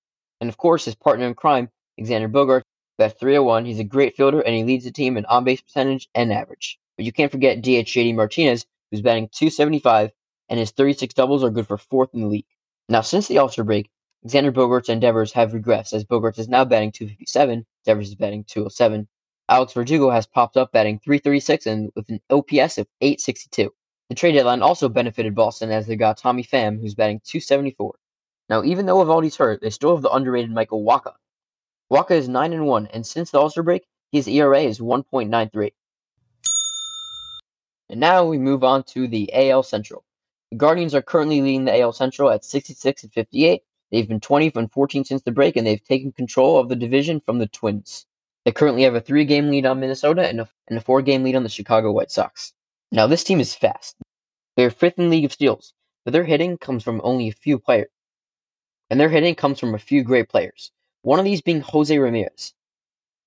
And 0.40 0.48
of 0.50 0.56
course, 0.56 0.84
his 0.84 0.96
partner 0.96 1.26
in 1.26 1.34
crime, 1.34 1.70
Xander 2.00 2.30
Bogaerts, 2.30 2.64
bats 2.98 3.14
301. 3.18 3.64
He's 3.64 3.78
a 3.78 3.84
great 3.84 4.16
fielder 4.16 4.40
and 4.40 4.54
he 4.54 4.64
leads 4.64 4.84
the 4.84 4.90
team 4.90 5.16
in 5.16 5.24
on 5.26 5.44
base 5.44 5.60
percentage 5.60 6.08
and 6.14 6.32
average. 6.32 6.78
But 6.96 7.06
you 7.06 7.12
can't 7.12 7.30
forget 7.30 7.62
DH 7.62 7.86
JD 7.86 8.14
Martinez, 8.16 8.66
who's 8.90 9.02
batting 9.02 9.28
275, 9.32 10.10
and 10.48 10.58
his 10.58 10.70
36 10.70 11.14
doubles 11.14 11.44
are 11.44 11.50
good 11.50 11.66
for 11.66 11.78
fourth 11.78 12.10
in 12.14 12.20
the 12.20 12.26
league. 12.26 12.46
Now, 12.88 13.00
since 13.00 13.28
the 13.28 13.38
All 13.38 13.48
Star 13.48 13.64
break, 13.64 13.90
Xander 14.26 14.52
Bogaerts's 14.52 14.88
endeavors 14.88 15.32
have 15.32 15.52
regressed, 15.52 15.92
as 15.92 16.04
Bogaerts 16.04 16.38
is 16.38 16.48
now 16.48 16.64
batting 16.64 16.92
257, 16.92 17.66
Devers 17.84 18.08
is 18.08 18.14
batting 18.14 18.44
207. 18.44 19.08
Alex 19.48 19.72
Verdugo 19.72 20.10
has 20.10 20.26
popped 20.26 20.56
up 20.56 20.72
batting 20.72 20.98
336 20.98 21.66
and 21.66 21.92
with 21.94 22.08
an 22.08 22.20
OPS 22.30 22.78
of 22.78 22.88
862. 23.00 23.72
The 24.08 24.14
trade 24.14 24.32
deadline 24.32 24.62
also 24.62 24.88
benefited 24.88 25.34
Boston 25.34 25.70
as 25.70 25.86
they 25.86 25.96
got 25.96 26.18
Tommy 26.18 26.42
Pham, 26.42 26.80
who's 26.80 26.94
batting 26.94 27.20
274. 27.24 27.94
Now, 28.48 28.62
even 28.64 28.86
though 28.86 29.04
Eovaldi's 29.04 29.36
hurt, 29.36 29.60
they 29.60 29.70
still 29.70 29.94
have 29.94 30.02
the 30.02 30.10
underrated 30.10 30.50
Michael 30.50 30.84
Wacha. 30.84 31.14
Wacha 31.92 32.12
is 32.12 32.28
9 32.28 32.52
and 32.52 32.66
1, 32.66 32.86
and 32.88 33.06
since 33.06 33.30
the 33.30 33.40
All 33.40 33.50
Star 33.50 33.62
break, 33.62 33.86
his 34.10 34.28
ERA 34.28 34.62
is 34.62 34.80
1.93. 34.80 35.72
And 37.88 38.00
now 38.00 38.24
we 38.24 38.38
move 38.38 38.64
on 38.64 38.82
to 38.84 39.06
the 39.06 39.30
AL 39.32 39.62
Central. 39.62 40.04
The 40.50 40.56
Guardians 40.56 40.94
are 40.94 41.02
currently 41.02 41.40
leading 41.40 41.64
the 41.64 41.80
AL 41.80 41.92
Central 41.92 42.30
at 42.30 42.44
66 42.44 43.04
and 43.04 43.12
58. 43.12 43.62
They've 43.90 44.08
been 44.08 44.20
20 44.20 44.52
and 44.56 44.70
14 44.70 45.04
since 45.04 45.22
the 45.22 45.30
break, 45.30 45.56
and 45.56 45.66
they've 45.66 45.82
taken 45.82 46.12
control 46.12 46.58
of 46.58 46.68
the 46.68 46.76
division 46.76 47.20
from 47.20 47.38
the 47.38 47.46
Twins. 47.46 48.06
They 48.44 48.52
currently 48.52 48.82
have 48.82 48.94
a 48.94 49.00
three 49.00 49.24
game 49.24 49.50
lead 49.50 49.66
on 49.66 49.80
Minnesota 49.80 50.28
and 50.28 50.40
a, 50.40 50.48
and 50.68 50.78
a 50.78 50.80
four 50.80 51.02
game 51.02 51.22
lead 51.22 51.36
on 51.36 51.42
the 51.42 51.48
Chicago 51.48 51.92
White 51.92 52.10
Sox. 52.10 52.52
Now, 52.92 53.06
this 53.06 53.24
team 53.24 53.40
is 53.40 53.54
fast. 53.54 53.96
They're 54.56 54.70
fifth 54.70 54.98
in 54.98 55.10
league 55.10 55.24
of 55.24 55.32
steals, 55.32 55.74
but 56.04 56.12
their 56.12 56.24
hitting 56.24 56.58
comes 56.58 56.82
from 56.82 57.00
only 57.04 57.28
a 57.28 57.32
few 57.32 57.58
players 57.58 57.88
and 58.90 59.00
their 59.00 59.08
hitting 59.08 59.34
comes 59.34 59.58
from 59.58 59.74
a 59.74 59.78
few 59.78 60.02
great 60.02 60.28
players. 60.28 60.70
One 61.02 61.18
of 61.18 61.24
these 61.24 61.42
being 61.42 61.60
Jose 61.60 61.96
Ramirez. 61.96 62.54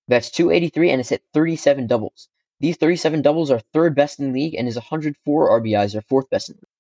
That's 0.08 0.32
283 0.32 0.92
and 0.92 1.00
has 1.00 1.10
hit 1.10 1.24
37 1.34 1.88
doubles. 1.88 2.30
These 2.60 2.78
37 2.78 3.22
doubles 3.22 3.52
are 3.52 3.60
third 3.60 3.96
best 3.96 4.20
in 4.20 4.28
the 4.28 4.40
league, 4.40 4.56
and 4.56 4.68
his 4.68 4.76
104 4.76 5.62
RBIs 5.62 5.96
are 5.96 6.02
fourth 6.02 6.30
best 6.30 6.50
in 6.50 6.56
the 6.56 6.62
league. 6.62 6.76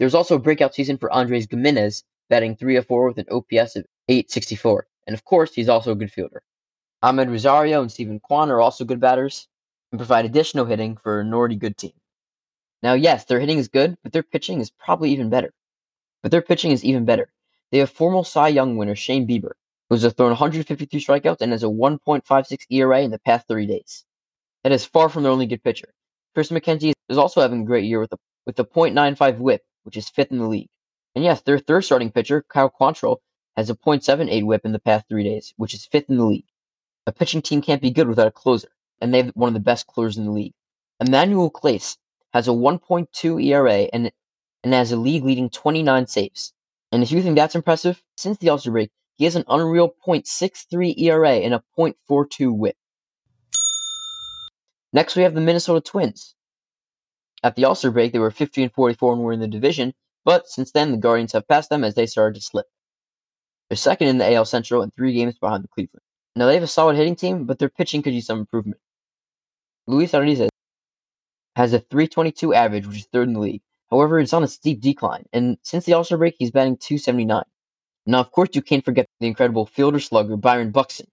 There's 0.00 0.14
also 0.14 0.34
a 0.34 0.40
breakout 0.40 0.74
season 0.74 0.98
for 0.98 1.12
Andres 1.12 1.46
Gimenez, 1.48 2.02
batting 2.28 2.56
304 2.56 3.08
with 3.08 3.18
an 3.18 3.26
OPS 3.30 3.76
of 3.76 3.86
864. 4.08 4.86
And 5.06 5.14
of 5.14 5.24
course, 5.24 5.54
he's 5.54 5.68
also 5.68 5.92
a 5.92 5.94
good 5.94 6.10
fielder. 6.10 6.42
Amed 7.02 7.30
Rosario 7.30 7.80
and 7.80 7.92
Steven 7.92 8.18
Kwan 8.20 8.50
are 8.50 8.60
also 8.60 8.84
good 8.84 9.00
batters 9.00 9.46
and 9.92 9.98
provide 9.98 10.24
additional 10.24 10.66
hitting 10.66 10.96
for 10.96 11.20
an 11.20 11.32
already 11.32 11.56
good 11.56 11.76
team. 11.76 11.92
Now, 12.82 12.94
yes, 12.94 13.24
their 13.24 13.40
hitting 13.40 13.58
is 13.58 13.68
good, 13.68 13.96
but 14.02 14.12
their 14.12 14.22
pitching 14.22 14.60
is 14.60 14.70
probably 14.70 15.10
even 15.10 15.30
better. 15.30 15.52
But 16.22 16.30
their 16.30 16.42
pitching 16.42 16.72
is 16.72 16.84
even 16.84 17.04
better. 17.04 17.30
They 17.70 17.78
have 17.78 17.90
former 17.90 18.24
Cy 18.24 18.48
Young 18.48 18.76
winner 18.76 18.96
Shane 18.96 19.28
Bieber, 19.28 19.52
who 19.88 19.96
has 19.96 20.12
thrown 20.12 20.30
153 20.30 21.00
strikeouts 21.00 21.40
and 21.40 21.52
has 21.52 21.62
a 21.62 21.66
1.56 21.66 22.66
ERA 22.70 23.02
in 23.02 23.10
the 23.10 23.18
past 23.20 23.46
30 23.46 23.66
days. 23.66 24.04
That 24.62 24.72
is 24.72 24.84
far 24.84 25.08
from 25.08 25.22
their 25.22 25.32
only 25.32 25.46
good 25.46 25.62
pitcher. 25.64 25.92
Chris 26.34 26.50
McKenzie 26.50 26.92
is 27.08 27.18
also 27.18 27.40
having 27.40 27.62
a 27.62 27.66
great 27.66 27.84
year 27.84 28.00
with 28.00 28.12
a 28.12 28.18
with 28.46 28.58
a 28.58 28.64
.95 28.64 29.38
WHIP, 29.38 29.62
which 29.84 29.96
is 29.96 30.08
fifth 30.08 30.32
in 30.32 30.38
the 30.38 30.46
league. 30.46 30.68
And 31.14 31.24
yes, 31.24 31.40
their 31.42 31.58
third 31.58 31.82
starting 31.84 32.10
pitcher, 32.10 32.44
Kyle 32.48 32.70
Quantrill, 32.70 33.18
has 33.56 33.70
a 33.70 33.74
.78 33.74 34.44
WHIP 34.44 34.64
in 34.64 34.72
the 34.72 34.78
past 34.78 35.06
three 35.08 35.24
days, 35.24 35.52
which 35.56 35.74
is 35.74 35.86
fifth 35.86 36.08
in 36.08 36.16
the 36.16 36.24
league. 36.24 36.46
A 37.06 37.12
pitching 37.12 37.42
team 37.42 37.62
can't 37.62 37.82
be 37.82 37.90
good 37.90 38.08
without 38.08 38.26
a 38.26 38.30
closer, 38.30 38.68
and 39.00 39.12
they 39.12 39.22
have 39.22 39.32
one 39.34 39.48
of 39.48 39.54
the 39.54 39.60
best 39.60 39.86
closers 39.86 40.18
in 40.18 40.26
the 40.26 40.30
league. 40.30 40.54
Emmanuel 41.00 41.50
Clase 41.50 41.96
has 42.32 42.46
a 42.46 42.52
1.2 42.52 43.44
ERA 43.44 43.88
and 43.92 44.12
and 44.62 44.74
has 44.74 44.92
a 44.92 44.96
league 44.96 45.24
leading 45.24 45.48
29 45.48 46.06
saves. 46.06 46.52
And 46.92 47.02
if 47.02 47.10
you 47.10 47.22
think 47.22 47.36
that's 47.36 47.54
impressive, 47.54 48.02
since 48.16 48.36
the 48.38 48.50
All-Star 48.50 48.72
break, 48.72 48.90
he 49.16 49.24
has 49.24 49.36
an 49.36 49.44
unreal 49.48 49.94
.63 50.06 50.98
ERA 50.98 51.36
and 51.36 51.54
a 51.54 51.64
.42 51.78 52.54
WHIP. 52.54 52.76
Next, 54.92 55.16
we 55.16 55.22
have 55.22 55.34
the 55.34 55.40
Minnesota 55.40 55.80
Twins. 55.80 56.34
At 57.42 57.56
the 57.56 57.64
All-Star 57.64 57.90
break, 57.90 58.12
they 58.12 58.18
were 58.18 58.30
50 58.30 58.64
and 58.64 58.72
44 58.72 59.12
and 59.14 59.22
were 59.22 59.32
in 59.32 59.40
the 59.40 59.48
division, 59.48 59.94
but 60.24 60.48
since 60.48 60.72
then, 60.72 60.90
the 60.90 60.98
Guardians 60.98 61.32
have 61.32 61.48
passed 61.48 61.70
them 61.70 61.84
as 61.84 61.94
they 61.94 62.06
started 62.06 62.34
to 62.34 62.40
slip. 62.40 62.66
They're 63.68 63.76
second 63.76 64.08
in 64.08 64.18
the 64.18 64.34
AL 64.34 64.44
Central 64.46 64.82
and 64.82 64.92
three 64.92 65.14
games 65.14 65.38
behind 65.38 65.64
the 65.64 65.68
Cleveland. 65.68 66.02
Now, 66.36 66.46
they 66.46 66.54
have 66.54 66.62
a 66.62 66.68
solid 66.68 66.96
hitting 66.96 67.16
team, 67.16 67.44
but 67.44 67.58
their 67.58 67.68
pitching 67.68 68.02
could 68.02 68.14
use 68.14 68.26
some 68.26 68.40
improvement. 68.40 68.80
Luis 69.86 70.12
Arraez 70.12 70.48
has 71.56 71.72
a 71.72 71.78
322 71.78 72.54
average, 72.54 72.86
which 72.86 72.98
is 72.98 73.06
third 73.06 73.28
in 73.28 73.34
the 73.34 73.40
league. 73.40 73.62
However, 73.90 74.20
it's 74.20 74.32
on 74.32 74.44
a 74.44 74.48
steep 74.48 74.80
decline, 74.80 75.24
and 75.32 75.58
since 75.62 75.84
the 75.84 75.94
All-Star 75.94 76.18
break, 76.18 76.36
he's 76.38 76.50
batting 76.50 76.76
279. 76.76 77.42
Now, 78.06 78.20
of 78.20 78.30
course, 78.30 78.50
you 78.52 78.62
can't 78.62 78.84
forget 78.84 79.08
the 79.18 79.26
incredible 79.26 79.66
fielder 79.66 80.00
slugger 80.00 80.36
Byron 80.36 80.70
Buxton. 80.70 81.06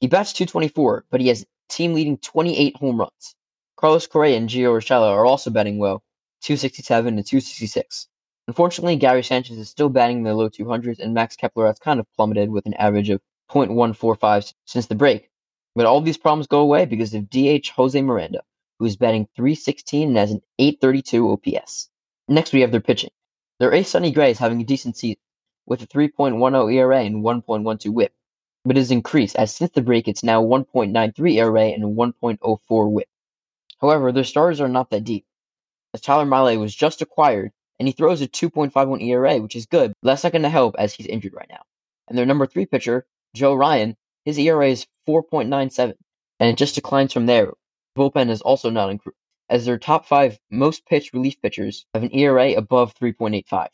He 0.00 0.06
bats 0.06 0.32
224, 0.32 1.04
but 1.10 1.20
he 1.20 1.28
has 1.28 1.46
team-leading 1.68 2.18
28 2.18 2.76
home 2.76 2.98
runs. 2.98 3.34
Carlos 3.76 4.06
Correa 4.06 4.36
and 4.36 4.48
Gio 4.48 4.72
Urshela 4.72 5.10
are 5.10 5.26
also 5.26 5.50
batting 5.50 5.78
well, 5.78 6.02
267 6.42 7.16
and 7.16 7.26
266. 7.26 8.08
Unfortunately, 8.48 8.96
Gary 8.96 9.22
Sanchez 9.22 9.58
is 9.58 9.68
still 9.68 9.88
batting 9.88 10.18
in 10.18 10.22
the 10.24 10.34
low 10.34 10.48
200s, 10.48 10.98
and 10.98 11.14
Max 11.14 11.36
Kepler 11.36 11.66
has 11.66 11.78
kind 11.78 12.00
of 12.00 12.06
plummeted 12.14 12.50
with 12.50 12.66
an 12.66 12.74
average 12.74 13.10
of 13.10 13.20
.145 13.50 14.52
since 14.66 14.86
the 14.86 14.94
break. 14.94 15.30
But 15.74 15.86
all 15.86 16.00
these 16.00 16.18
problems 16.18 16.46
go 16.46 16.60
away 16.60 16.84
because 16.84 17.14
of 17.14 17.30
DH 17.30 17.68
Jose 17.76 18.00
Miranda, 18.00 18.42
who 18.78 18.84
is 18.84 18.96
batting 18.96 19.28
316 19.36 20.08
and 20.08 20.16
has 20.16 20.32
an 20.32 20.42
832 20.58 21.30
OPS. 21.30 21.88
Next, 22.28 22.52
we 22.52 22.60
have 22.60 22.72
their 22.72 22.80
pitching. 22.80 23.10
Their 23.58 23.72
ace 23.72 23.90
Sonny 23.90 24.10
Gray 24.10 24.30
is 24.30 24.38
having 24.38 24.60
a 24.60 24.64
decent 24.64 24.96
season, 24.96 25.20
with 25.66 25.82
a 25.82 25.86
3.10 25.86 26.74
ERA 26.74 27.00
and 27.00 27.24
1.12 27.24 27.92
whip, 27.92 28.12
it 28.70 28.76
has 28.76 28.90
increased 28.90 29.36
as 29.36 29.54
since 29.54 29.72
the 29.72 29.82
break 29.82 30.08
it's 30.08 30.22
now 30.22 30.42
1.93 30.42 31.36
ERA 31.36 31.66
and 31.66 31.96
1.04 31.96 32.90
whip. 32.90 33.08
However, 33.80 34.12
their 34.12 34.24
starters 34.24 34.60
are 34.60 34.68
not 34.68 34.90
that 34.90 35.04
deep, 35.04 35.24
as 35.92 36.00
Tyler 36.00 36.24
Mahle 36.24 36.58
was 36.58 36.74
just 36.74 37.02
acquired 37.02 37.52
and 37.78 37.88
he 37.88 37.92
throws 37.92 38.20
a 38.20 38.28
2.51 38.28 39.02
ERA, 39.02 39.38
which 39.38 39.56
is 39.56 39.66
good, 39.66 39.92
but 40.00 40.08
that's 40.08 40.22
not 40.22 40.32
going 40.32 40.42
to 40.42 40.48
help 40.48 40.76
as 40.78 40.94
he's 40.94 41.06
injured 41.06 41.34
right 41.34 41.48
now. 41.50 41.62
And 42.08 42.16
their 42.16 42.26
number 42.26 42.46
three 42.46 42.66
pitcher, 42.66 43.04
Joe 43.34 43.54
Ryan, 43.54 43.96
his 44.24 44.38
ERA 44.38 44.68
is 44.68 44.86
4.97, 45.08 45.94
and 46.38 46.50
it 46.50 46.56
just 46.56 46.76
declines 46.76 47.12
from 47.12 47.26
there. 47.26 47.52
Bullpen 47.96 48.30
is 48.30 48.40
also 48.40 48.70
not 48.70 48.90
improved, 48.90 49.16
as 49.50 49.64
their 49.64 49.78
top 49.78 50.06
five 50.06 50.38
most 50.50 50.86
pitched 50.86 51.12
relief 51.12 51.40
pitchers 51.42 51.84
have 51.92 52.04
an 52.04 52.14
ERA 52.14 52.52
above 52.52 52.94
3.85. 52.94 53.68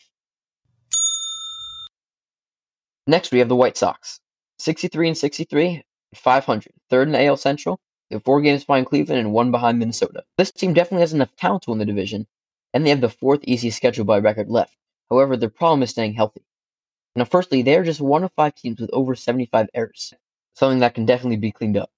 Next, 3.06 3.30
we 3.30 3.40
have 3.40 3.48
the 3.48 3.56
White 3.56 3.76
Sox, 3.76 4.20
63 4.58 5.08
and 5.08 5.18
63, 5.18 5.82
500, 6.14 6.72
third 6.90 7.08
in 7.08 7.12
the 7.12 7.24
AL 7.24 7.36
Central, 7.36 7.78
they 8.10 8.16
have 8.16 8.24
four 8.24 8.40
games 8.40 8.64
behind 8.64 8.86
Cleveland 8.86 9.20
and 9.20 9.32
one 9.32 9.50
behind 9.50 9.78
Minnesota. 9.78 10.24
This 10.36 10.50
team 10.50 10.72
definitely 10.72 11.02
has 11.02 11.12
enough 11.12 11.34
talent 11.36 11.64
to 11.64 11.70
win 11.70 11.78
the 11.78 11.84
division, 11.84 12.26
and 12.72 12.84
they 12.84 12.90
have 12.90 13.00
the 13.00 13.08
fourth 13.08 13.40
easiest 13.44 13.76
schedule 13.76 14.04
by 14.04 14.18
record 14.18 14.48
left. 14.48 14.76
However, 15.10 15.36
their 15.36 15.48
problem 15.48 15.82
is 15.82 15.90
staying 15.90 16.14
healthy. 16.14 16.44
Now, 17.14 17.24
firstly, 17.24 17.62
they 17.62 17.76
are 17.76 17.84
just 17.84 18.00
one 18.00 18.24
of 18.24 18.32
five 18.32 18.54
teams 18.54 18.80
with 18.80 18.90
over 18.92 19.14
75 19.14 19.68
errors, 19.74 20.12
something 20.54 20.80
that 20.80 20.94
can 20.94 21.06
definitely 21.06 21.36
be 21.36 21.52
cleaned 21.52 21.76
up. 21.76 21.90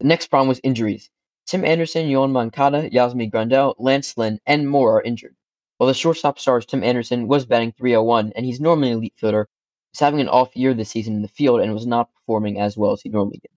The 0.00 0.06
next 0.06 0.28
problem 0.28 0.48
was 0.48 0.60
injuries. 0.62 1.10
Tim 1.46 1.64
Anderson, 1.64 2.06
Yoan 2.06 2.32
Moncada, 2.32 2.90
Yasmani 2.90 3.30
Grandal, 3.30 3.74
Lance 3.78 4.18
Lynn, 4.18 4.40
and 4.46 4.68
more 4.68 4.98
are 4.98 5.02
injured. 5.02 5.36
While 5.78 5.88
the 5.88 5.94
shortstop 5.94 6.38
stars 6.38 6.66
Tim 6.66 6.82
Anderson 6.82 7.28
was 7.28 7.46
batting 7.46 7.72
301 7.72 8.32
and 8.34 8.44
he's 8.44 8.60
normally 8.60 8.90
an 8.90 8.98
elite 8.98 9.14
fielder, 9.16 9.48
he's 9.96 10.04
having 10.04 10.20
an 10.20 10.28
off 10.28 10.54
year 10.54 10.74
this 10.74 10.90
season 10.90 11.14
in 11.14 11.22
the 11.22 11.28
field 11.28 11.60
and 11.60 11.72
was 11.72 11.86
not 11.86 12.12
performing 12.12 12.60
as 12.60 12.76
well 12.76 12.92
as 12.92 13.00
he 13.00 13.08
normally 13.08 13.38
did. 13.38 13.50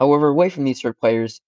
However, 0.00 0.26
away 0.26 0.50
from 0.50 0.64
these 0.64 0.80
third 0.80 0.98
players, 0.98 1.40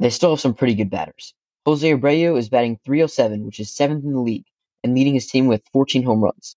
they 0.00 0.10
still 0.10 0.30
have 0.30 0.40
some 0.40 0.54
pretty 0.54 0.74
good 0.74 0.90
batters. 0.90 1.34
Jose 1.64 1.88
Abreu 1.88 2.36
is 2.36 2.48
batting 2.48 2.80
307, 2.84 3.46
which 3.46 3.60
is 3.60 3.70
seventh 3.70 4.04
in 4.04 4.12
the 4.12 4.18
league, 4.18 4.46
and 4.82 4.92
leading 4.92 5.14
his 5.14 5.28
team 5.28 5.46
with 5.46 5.62
14 5.72 6.02
home 6.02 6.20
runs. 6.20 6.56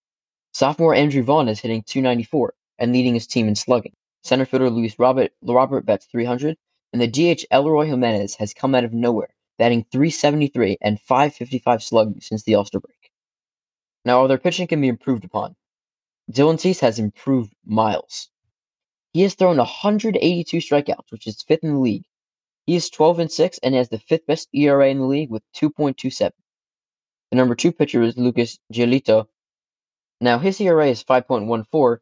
Sophomore 0.53 0.95
Andrew 0.95 1.21
Vaughn 1.21 1.49
is 1.49 1.59
hitting 1.59 1.83
294 1.83 2.55
and 2.79 2.93
leading 2.93 3.13
his 3.13 3.27
team 3.27 3.47
in 3.47 3.55
slugging. 3.55 3.93
Center 4.23 4.45
fielder 4.45 4.71
Luis 4.71 4.97
Robert, 4.97 5.31
Robert 5.43 5.85
bats 5.85 6.07
300, 6.07 6.57
and 6.93 7.01
the 7.01 7.07
DH 7.07 7.45
Eloy 7.51 7.85
Jimenez 7.85 8.35
has 8.35 8.55
come 8.55 8.73
out 8.73 8.85
of 8.85 8.93
nowhere, 8.93 9.29
batting 9.59 9.85
373 9.91 10.77
and 10.81 10.99
555 10.99 11.83
slugging 11.83 12.21
since 12.21 12.41
the 12.41 12.55
All-Star 12.55 12.81
break. 12.81 13.11
Now, 14.03 14.19
while 14.19 14.27
their 14.27 14.39
pitching 14.39 14.65
can 14.65 14.81
be 14.81 14.87
improved 14.87 15.25
upon. 15.25 15.55
Dylan 16.29 16.59
Cease 16.59 16.81
has 16.81 16.99
improved 16.99 17.53
miles. 17.65 18.29
He 19.13 19.21
has 19.21 19.35
thrown 19.35 19.57
182 19.57 20.57
strikeouts, 20.57 21.11
which 21.11 21.27
is 21.27 21.41
fifth 21.41 21.63
in 21.63 21.73
the 21.73 21.79
league. 21.79 22.05
He 22.65 22.75
is 22.75 22.89
12 22.89 23.19
and 23.19 23.31
6 23.31 23.59
and 23.63 23.75
has 23.75 23.89
the 23.89 23.99
fifth 23.99 24.25
best 24.25 24.47
ERA 24.53 24.89
in 24.89 24.99
the 24.99 25.05
league 25.05 25.29
with 25.29 25.43
2.27. 25.53 26.31
The 27.31 27.35
number 27.37 27.55
two 27.55 27.71
pitcher 27.71 28.01
is 28.01 28.17
Lucas 28.17 28.59
Giolito. 28.71 29.27
Now 30.19 30.37
his 30.39 30.61
ERA 30.61 30.87
is 30.87 31.03
5.14 31.03 31.99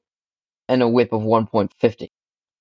and 0.68 0.84
a 0.84 0.88
WHIP 0.88 1.14
of 1.14 1.22
1.50. 1.22 2.10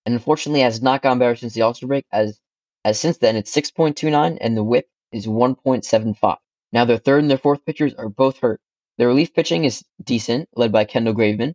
And 0.07 0.15
unfortunately 0.15 0.61
has 0.61 0.81
not 0.81 1.03
gone 1.03 1.19
better 1.19 1.37
since 1.37 1.55
the 1.55 1.63
All-Star 1.63 1.89
break, 1.89 2.07
as 2.13 2.41
as 2.85 2.99
since 2.99 3.19
then 3.19 3.37
it's 3.37 3.55
6.29 3.55 4.39
and 4.41 4.57
the 4.57 4.65
WHIP 4.65 4.89
is 5.13 5.27
1.75. 5.27 6.39
Now 6.73 6.85
their 6.85 6.99
third 6.99 7.23
and 7.23 7.31
their 7.31 7.39
fourth 7.39 7.65
pitchers 7.67 7.95
are 7.95 8.09
both 8.09 8.39
hurt. 8.39 8.61
Their 8.99 9.09
relief 9.09 9.33
pitching 9.33 9.65
is 9.65 9.85
decent, 10.03 10.49
led 10.57 10.73
by 10.73 10.85
Kendall 10.85 11.15
Graveman, 11.15 11.55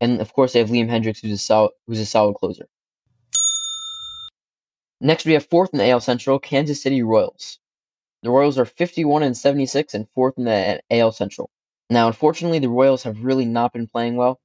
and 0.00 0.20
of 0.20 0.32
course, 0.32 0.52
they 0.52 0.58
have 0.58 0.70
Liam 0.70 0.88
Hendriks, 0.88 1.20
who's 1.20 1.32
a 1.32 1.38
solid, 1.38 1.72
who's 1.86 2.00
a 2.00 2.06
solid 2.06 2.34
closer. 2.36 2.66
Next, 5.00 5.26
we 5.26 5.34
have 5.34 5.46
fourth 5.46 5.70
in 5.72 5.78
the 5.78 5.88
AL 5.90 6.00
Central, 6.00 6.38
Kansas 6.38 6.82
City 6.82 7.02
Royals. 7.02 7.58
The 8.22 8.30
Royals 8.30 8.58
are 8.58 8.64
51 8.64 9.22
and 9.22 9.36
76 9.36 9.94
and 9.94 10.08
fourth 10.10 10.38
in 10.38 10.44
the 10.44 10.82
AL 10.90 11.12
Central. 11.12 11.50
Now, 11.90 12.06
unfortunately, 12.06 12.58
the 12.58 12.68
Royals 12.68 13.02
have 13.02 13.22
really 13.22 13.44
not 13.44 13.72
been 13.72 13.86
playing 13.86 14.16
well. 14.16 14.40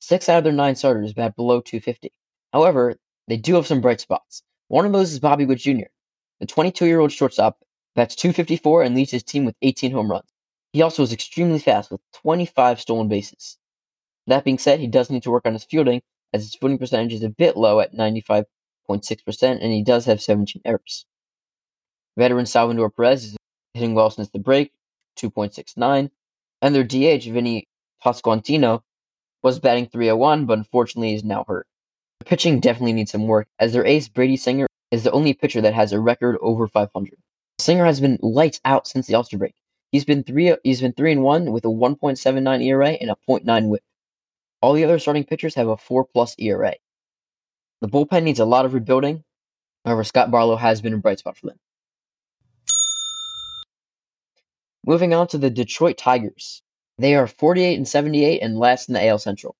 Six 0.00 0.28
out 0.28 0.38
of 0.38 0.44
their 0.44 0.52
nine 0.52 0.76
starters 0.76 1.12
bat 1.12 1.34
below 1.34 1.60
250. 1.60 2.12
However, 2.52 2.96
they 3.26 3.36
do 3.36 3.54
have 3.54 3.66
some 3.66 3.80
bright 3.80 4.00
spots. 4.00 4.42
One 4.68 4.86
of 4.86 4.92
those 4.92 5.12
is 5.12 5.18
Bobby 5.18 5.46
Witt 5.46 5.58
Jr. 5.58 5.88
The 6.40 6.46
22 6.46 6.86
year 6.86 7.00
old 7.00 7.10
shortstop 7.10 7.58
bats 7.94 8.14
254 8.16 8.82
and 8.82 8.94
leads 8.94 9.10
his 9.10 9.22
team 9.22 9.44
with 9.44 9.56
18 9.62 9.92
home 9.92 10.10
runs. 10.10 10.30
He 10.72 10.82
also 10.82 11.02
is 11.02 11.12
extremely 11.12 11.58
fast 11.58 11.90
with 11.90 12.00
25 12.22 12.80
stolen 12.80 13.08
bases. 13.08 13.58
That 14.26 14.44
being 14.44 14.58
said, 14.58 14.78
he 14.78 14.86
does 14.86 15.10
need 15.10 15.24
to 15.24 15.30
work 15.30 15.46
on 15.46 15.54
his 15.54 15.64
fielding, 15.64 16.02
as 16.32 16.42
his 16.42 16.54
fielding 16.54 16.78
percentage 16.78 17.12
is 17.12 17.24
a 17.24 17.28
bit 17.28 17.56
low 17.56 17.80
at 17.80 17.94
95.6%, 17.94 18.44
and 19.42 19.72
he 19.72 19.82
does 19.82 20.04
have 20.04 20.22
17 20.22 20.62
errors. 20.64 21.06
Veteran 22.16 22.46
Salvador 22.46 22.90
Perez 22.90 23.24
is 23.24 23.36
hitting 23.74 23.94
well 23.94 24.10
since 24.10 24.30
the 24.30 24.38
break, 24.38 24.72
2.69, 25.18 26.10
and 26.62 26.74
their 26.74 26.84
DH, 26.84 27.24
Vinny 27.24 27.66
Pasquantino, 28.04 28.82
was 29.42 29.58
batting 29.58 29.86
301, 29.86 30.46
but 30.46 30.58
unfortunately 30.58 31.14
is 31.14 31.24
now 31.24 31.44
hurt. 31.48 31.66
The 32.20 32.26
pitching 32.26 32.60
definitely 32.60 32.92
needs 32.92 33.10
some 33.10 33.26
work, 33.26 33.48
as 33.58 33.72
their 33.72 33.86
ace, 33.86 34.08
Brady 34.08 34.36
Singer, 34.36 34.66
is 34.90 35.02
the 35.02 35.12
only 35.12 35.34
pitcher 35.34 35.62
that 35.62 35.74
has 35.74 35.92
a 35.92 36.00
record 36.00 36.36
over 36.40 36.68
500. 36.68 37.18
Singer 37.58 37.84
has 37.86 38.00
been 38.00 38.18
lights 38.22 38.60
out 38.64 38.86
since 38.86 39.06
the 39.06 39.14
All-Star 39.14 39.38
break. 39.38 39.54
He's 39.92 40.04
been 40.04 40.22
three. 40.22 40.56
He's 40.62 40.80
been 40.80 40.92
three 40.92 41.12
and 41.12 41.22
one 41.22 41.50
with 41.52 41.64
a 41.64 41.68
1.79 41.68 42.64
ERA 42.64 42.88
and 42.90 43.10
a 43.10 43.16
.9 43.28 43.68
WHIP. 43.68 43.82
All 44.62 44.74
the 44.74 44.84
other 44.84 44.98
starting 44.98 45.24
pitchers 45.24 45.54
have 45.54 45.68
a 45.68 45.76
4 45.76 46.04
plus 46.04 46.34
ERA. 46.38 46.74
The 47.80 47.88
bullpen 47.88 48.22
needs 48.22 48.40
a 48.40 48.44
lot 48.44 48.66
of 48.66 48.74
rebuilding. 48.74 49.24
However, 49.84 50.04
Scott 50.04 50.30
Barlow 50.30 50.56
has 50.56 50.82
been 50.82 50.92
a 50.92 50.98
bright 50.98 51.18
spot 51.18 51.38
for 51.38 51.46
them. 51.46 51.58
Moving 54.86 55.14
on 55.14 55.26
to 55.28 55.38
the 55.38 55.50
Detroit 55.50 55.98
Tigers. 55.98 56.62
They 56.98 57.14
are 57.14 57.26
48 57.26 57.76
and 57.76 57.88
78 57.88 58.40
and 58.40 58.58
last 58.58 58.88
in 58.88 58.94
the 58.94 59.06
AL 59.06 59.18
Central. 59.18 59.56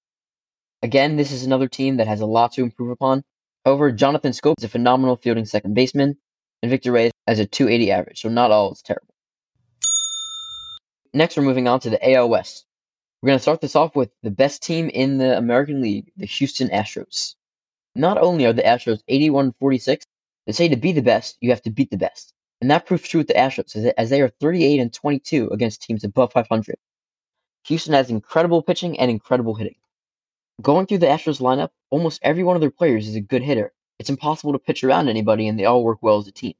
Again, 0.82 1.16
this 1.16 1.32
is 1.32 1.44
another 1.44 1.68
team 1.68 1.96
that 1.96 2.06
has 2.06 2.20
a 2.20 2.26
lot 2.26 2.52
to 2.52 2.62
improve 2.62 2.90
upon. 2.90 3.24
However, 3.64 3.92
Jonathan 3.92 4.32
Schoop 4.32 4.54
is 4.58 4.64
a 4.64 4.68
phenomenal 4.68 5.16
fielding 5.16 5.44
second 5.44 5.74
baseman, 5.74 6.16
and 6.62 6.70
Victor 6.70 6.92
Reyes 6.92 7.12
has 7.26 7.38
a 7.38 7.46
280 7.46 7.90
average, 7.90 8.20
so 8.20 8.28
not 8.28 8.50
all 8.50 8.72
is 8.72 8.82
terrible. 8.82 9.09
Next, 11.12 11.36
we're 11.36 11.42
moving 11.42 11.66
on 11.66 11.80
to 11.80 11.90
the 11.90 12.12
AL 12.12 12.28
West. 12.28 12.66
We're 13.20 13.28
going 13.28 13.38
to 13.38 13.42
start 13.42 13.60
this 13.60 13.74
off 13.74 13.96
with 13.96 14.10
the 14.22 14.30
best 14.30 14.62
team 14.62 14.88
in 14.88 15.18
the 15.18 15.36
American 15.36 15.82
League, 15.82 16.12
the 16.16 16.26
Houston 16.26 16.68
Astros. 16.68 17.34
Not 17.96 18.16
only 18.18 18.46
are 18.46 18.52
the 18.52 18.62
Astros 18.62 19.02
81 19.08 19.54
46, 19.58 20.06
they 20.46 20.52
say 20.52 20.68
to 20.68 20.76
be 20.76 20.92
the 20.92 21.02
best, 21.02 21.36
you 21.40 21.50
have 21.50 21.62
to 21.62 21.70
beat 21.70 21.90
the 21.90 21.96
best. 21.96 22.32
And 22.60 22.70
that 22.70 22.86
proves 22.86 23.08
true 23.08 23.18
with 23.18 23.26
the 23.26 23.34
Astros, 23.34 23.74
as 23.98 24.10
they 24.10 24.20
are 24.20 24.28
38 24.28 24.78
and 24.78 24.92
22 24.92 25.48
against 25.48 25.82
teams 25.82 26.04
above 26.04 26.32
500. 26.32 26.76
Houston 27.64 27.94
has 27.94 28.08
incredible 28.08 28.62
pitching 28.62 28.98
and 29.00 29.10
incredible 29.10 29.54
hitting. 29.54 29.76
Going 30.62 30.86
through 30.86 30.98
the 30.98 31.06
Astros 31.06 31.40
lineup, 31.40 31.70
almost 31.90 32.20
every 32.22 32.44
one 32.44 32.54
of 32.54 32.60
their 32.60 32.70
players 32.70 33.08
is 33.08 33.16
a 33.16 33.20
good 33.20 33.42
hitter. 33.42 33.72
It's 33.98 34.10
impossible 34.10 34.52
to 34.52 34.58
pitch 34.60 34.84
around 34.84 35.08
anybody, 35.08 35.48
and 35.48 35.58
they 35.58 35.64
all 35.64 35.82
work 35.82 35.98
well 36.02 36.18
as 36.18 36.28
a 36.28 36.32
team. 36.32 36.54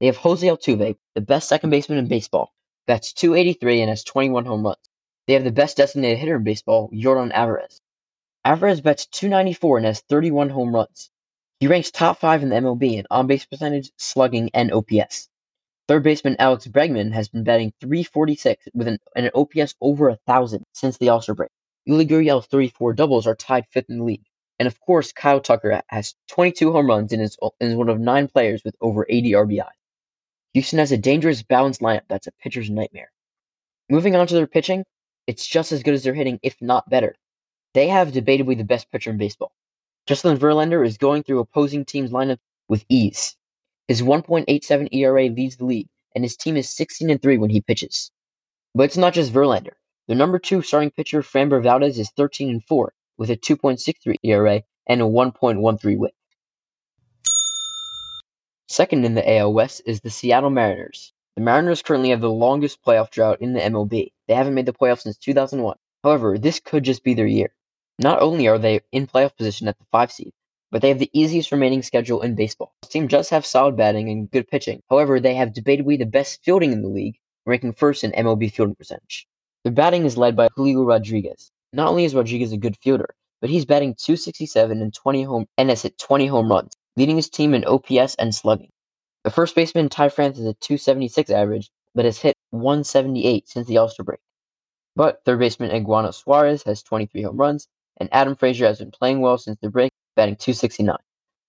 They 0.00 0.06
have 0.06 0.16
Jose 0.18 0.46
Altuve, 0.46 0.96
the 1.14 1.20
best 1.20 1.48
second 1.48 1.70
baseman 1.70 1.98
in 1.98 2.08
baseball. 2.08 2.52
That's 2.86 3.12
283 3.14 3.80
and 3.80 3.88
has 3.88 4.04
21 4.04 4.44
home 4.44 4.64
runs. 4.64 4.76
They 5.26 5.34
have 5.34 5.44
the 5.44 5.52
best 5.52 5.78
designated 5.78 6.18
hitter 6.18 6.36
in 6.36 6.44
baseball, 6.44 6.90
Yordan 6.90 7.32
Alvarez. 7.32 7.80
Alvarez 8.44 8.82
bats 8.82 9.06
294 9.06 9.78
and 9.78 9.86
has 9.86 10.00
31 10.00 10.50
home 10.50 10.74
runs. 10.74 11.10
He 11.60 11.66
ranks 11.66 11.90
top 11.90 12.18
five 12.18 12.42
in 12.42 12.50
the 12.50 12.56
MLB 12.56 12.98
in 12.98 13.06
on 13.10 13.26
base 13.26 13.46
percentage, 13.46 13.90
slugging, 13.96 14.50
and 14.52 14.70
OPS. 14.70 15.30
Third 15.88 16.02
baseman 16.02 16.36
Alex 16.38 16.66
Bregman 16.66 17.12
has 17.12 17.28
been 17.28 17.44
batting 17.44 17.72
346 17.80 18.68
with 18.74 18.88
an, 18.88 18.98
an 19.16 19.30
OPS 19.34 19.74
over 19.80 20.10
a 20.10 20.16
thousand 20.26 20.64
since 20.74 20.98
the 20.98 21.08
All-Star 21.08 21.34
break. 21.34 21.50
Yuli 21.88 22.06
Gurriel's 22.06 22.46
34 22.46 22.92
doubles 22.94 23.26
are 23.26 23.34
tied 23.34 23.66
fifth 23.70 23.88
in 23.88 23.98
the 23.98 24.04
league. 24.04 24.24
And 24.58 24.66
of 24.66 24.78
course, 24.80 25.12
Kyle 25.12 25.40
Tucker 25.40 25.82
has 25.88 26.14
22 26.28 26.72
home 26.72 26.86
runs 26.86 27.12
and 27.12 27.22
is, 27.22 27.36
and 27.60 27.70
is 27.70 27.76
one 27.76 27.88
of 27.88 27.98
nine 27.98 28.28
players 28.28 28.62
with 28.64 28.76
over 28.80 29.06
80 29.08 29.32
RBI. 29.32 29.70
Houston 30.54 30.78
has 30.78 30.92
a 30.92 30.96
dangerous, 30.96 31.42
balanced 31.42 31.80
lineup 31.80 32.04
that's 32.08 32.28
a 32.28 32.32
pitcher's 32.40 32.70
nightmare. 32.70 33.10
Moving 33.90 34.14
on 34.14 34.28
to 34.28 34.34
their 34.34 34.46
pitching, 34.46 34.84
it's 35.26 35.46
just 35.46 35.72
as 35.72 35.82
good 35.82 35.94
as 35.94 36.04
their 36.04 36.14
hitting, 36.14 36.38
if 36.42 36.56
not 36.62 36.88
better. 36.88 37.16
They 37.74 37.88
have 37.88 38.12
debatably 38.12 38.56
the 38.56 38.64
best 38.64 38.90
pitcher 38.92 39.10
in 39.10 39.18
baseball. 39.18 39.52
Justin 40.06 40.38
Verlander 40.38 40.86
is 40.86 40.96
going 40.96 41.24
through 41.24 41.40
opposing 41.40 41.84
teams' 41.84 42.12
lineup 42.12 42.38
with 42.68 42.84
ease. 42.88 43.36
His 43.88 44.00
1.87 44.00 44.88
ERA 44.92 45.28
leads 45.28 45.56
the 45.56 45.64
league, 45.64 45.88
and 46.14 46.22
his 46.22 46.36
team 46.36 46.56
is 46.56 46.70
16 46.70 47.10
and 47.10 47.20
3 47.20 47.38
when 47.38 47.50
he 47.50 47.60
pitches. 47.60 48.12
But 48.74 48.84
it's 48.84 48.96
not 48.96 49.12
just 49.12 49.32
Verlander. 49.32 49.74
The 50.06 50.14
number 50.14 50.38
two 50.38 50.62
starting 50.62 50.92
pitcher, 50.92 51.22
Framber 51.22 51.62
Valdez, 51.62 51.98
is 51.98 52.10
13 52.10 52.48
and 52.48 52.64
4 52.64 52.92
with 53.18 53.30
a 53.30 53.36
2.63 53.36 54.16
ERA 54.22 54.62
and 54.86 55.00
a 55.00 55.04
1.13 55.04 55.98
WHIP. 55.98 56.14
Second 58.74 59.04
in 59.04 59.14
the 59.14 59.36
AL 59.36 59.52
West 59.52 59.82
is 59.86 60.00
the 60.00 60.10
Seattle 60.10 60.50
Mariners. 60.50 61.12
The 61.36 61.42
Mariners 61.42 61.80
currently 61.80 62.10
have 62.10 62.20
the 62.20 62.28
longest 62.28 62.82
playoff 62.84 63.08
drought 63.08 63.40
in 63.40 63.52
the 63.52 63.60
MLB. 63.60 64.10
They 64.26 64.34
haven't 64.34 64.54
made 64.54 64.66
the 64.66 64.72
playoffs 64.72 65.02
since 65.02 65.16
2001. 65.16 65.76
However, 66.02 66.38
this 66.38 66.58
could 66.58 66.82
just 66.82 67.04
be 67.04 67.14
their 67.14 67.24
year. 67.24 67.54
Not 68.00 68.20
only 68.20 68.48
are 68.48 68.58
they 68.58 68.80
in 68.90 69.06
playoff 69.06 69.36
position 69.36 69.68
at 69.68 69.78
the 69.78 69.84
5 69.92 70.10
seed, 70.10 70.32
but 70.72 70.82
they 70.82 70.88
have 70.88 70.98
the 70.98 71.08
easiest 71.12 71.52
remaining 71.52 71.82
schedule 71.84 72.20
in 72.22 72.34
baseball. 72.34 72.74
This 72.82 72.90
team 72.90 73.06
does 73.06 73.28
have 73.28 73.46
solid 73.46 73.76
batting 73.76 74.10
and 74.10 74.28
good 74.28 74.48
pitching. 74.48 74.82
However, 74.90 75.20
they 75.20 75.36
have 75.36 75.50
debatably 75.50 75.96
the 75.96 76.04
best 76.04 76.42
fielding 76.42 76.72
in 76.72 76.82
the 76.82 76.88
league, 76.88 77.20
ranking 77.46 77.74
first 77.74 78.02
in 78.02 78.10
MLB 78.10 78.50
fielding 78.50 78.74
percentage. 78.74 79.28
Their 79.62 79.72
batting 79.72 80.04
is 80.04 80.18
led 80.18 80.34
by 80.34 80.48
Julio 80.56 80.82
Rodriguez. 80.82 81.52
Not 81.72 81.90
only 81.90 82.06
is 82.06 82.14
Rodriguez 82.16 82.50
a 82.50 82.56
good 82.56 82.76
fielder, 82.78 83.14
but 83.40 83.50
he's 83.50 83.66
batting 83.66 83.94
267 83.94 84.82
and 84.82 84.92
20 84.92 85.22
home 85.22 85.46
and 85.58 85.68
has 85.68 85.82
hit 85.82 85.96
20 85.96 86.26
home 86.26 86.50
runs, 86.50 86.76
leading 86.96 87.16
his 87.16 87.28
team 87.28 87.54
in 87.54 87.64
OPS 87.64 88.14
and 88.16 88.34
slugging. 88.34 88.70
The 89.24 89.30
first 89.30 89.54
baseman 89.54 89.88
Ty 89.88 90.10
France 90.10 90.36
has 90.36 90.46
a 90.46 90.54
276 90.54 91.30
average, 91.30 91.70
but 91.94 92.04
has 92.04 92.18
hit 92.18 92.36
178 92.50 93.48
since 93.48 93.66
the 93.66 93.78
All-Star 93.78 94.04
break. 94.04 94.20
But 94.96 95.24
third 95.24 95.38
baseman 95.38 95.70
Eugenio 95.70 96.10
Suarez 96.12 96.62
has 96.64 96.82
23 96.82 97.22
home 97.22 97.36
runs, 97.36 97.66
and 97.98 98.08
Adam 98.12 98.36
Frazier 98.36 98.66
has 98.66 98.78
been 98.78 98.90
playing 98.90 99.20
well 99.20 99.38
since 99.38 99.58
the 99.60 99.70
break 99.70 99.92
batting 100.14 100.36
269. 100.36 100.96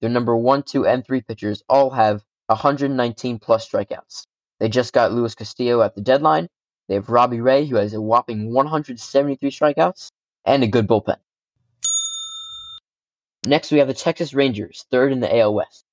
Their 0.01 0.09
number 0.09 0.35
1, 0.35 0.63
2, 0.63 0.85
and 0.85 1.05
3 1.05 1.21
pitchers 1.21 1.63
all 1.69 1.89
have 1.91 2.23
119 2.47 3.39
plus 3.39 3.69
strikeouts. 3.69 4.25
They 4.59 4.69
just 4.69 4.93
got 4.93 5.11
Luis 5.11 5.35
Castillo 5.35 5.81
at 5.81 5.95
the 5.95 6.01
deadline. 6.01 6.47
They 6.87 6.95
have 6.95 7.09
Robbie 7.09 7.41
Ray, 7.41 7.65
who 7.65 7.75
has 7.77 7.93
a 7.93 8.01
whopping 8.01 8.53
173 8.53 9.51
strikeouts, 9.51 10.09
and 10.45 10.63
a 10.63 10.67
good 10.67 10.87
bullpen. 10.87 11.17
Next, 13.45 13.71
we 13.71 13.77
have 13.77 13.87
the 13.87 13.93
Texas 13.93 14.33
Rangers, 14.33 14.85
third 14.89 15.11
in 15.11 15.19
the 15.19 15.37
AL 15.37 15.53
West. 15.53 15.85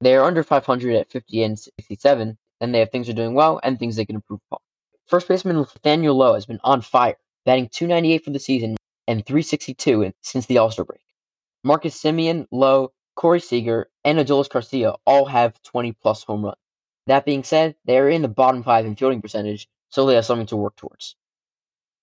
They 0.00 0.16
are 0.16 0.24
under 0.24 0.42
500 0.42 0.96
at 0.96 1.10
50 1.10 1.42
and 1.42 1.58
67, 1.58 2.36
and 2.60 2.74
they 2.74 2.78
have 2.80 2.90
things 2.90 3.08
are 3.08 3.14
doing 3.14 3.34
well 3.34 3.58
and 3.62 3.78
things 3.78 3.96
they 3.96 4.04
can 4.04 4.16
improve 4.16 4.40
upon. 4.50 4.60
First 5.06 5.28
baseman 5.28 5.56
Nathaniel 5.56 6.14
Lowe 6.14 6.34
has 6.34 6.46
been 6.46 6.60
on 6.62 6.82
fire, 6.82 7.16
batting 7.44 7.68
298 7.68 8.24
for 8.24 8.30
the 8.30 8.38
season 8.38 8.76
and 9.08 9.24
362 9.24 10.12
since 10.20 10.46
the 10.46 10.58
All 10.58 10.70
Star 10.70 10.84
break. 10.84 11.00
Marcus 11.64 12.00
Semien, 12.00 12.46
Lowe, 12.50 12.92
Corey 13.16 13.40
Seager, 13.40 13.90
and 14.04 14.18
Adolis 14.18 14.48
Garcia 14.48 14.94
all 15.06 15.26
have 15.26 15.60
20 15.62 15.92
plus 15.92 16.22
home 16.22 16.44
runs. 16.44 16.56
That 17.06 17.24
being 17.24 17.44
said, 17.44 17.76
they 17.84 17.98
are 17.98 18.08
in 18.08 18.22
the 18.22 18.28
bottom 18.28 18.62
five 18.62 18.86
in 18.86 18.94
fielding 18.94 19.20
percentage, 19.20 19.68
so 19.88 20.06
they 20.06 20.14
have 20.14 20.24
something 20.26 20.46
to 20.46 20.56
work 20.56 20.76
towards. 20.76 21.16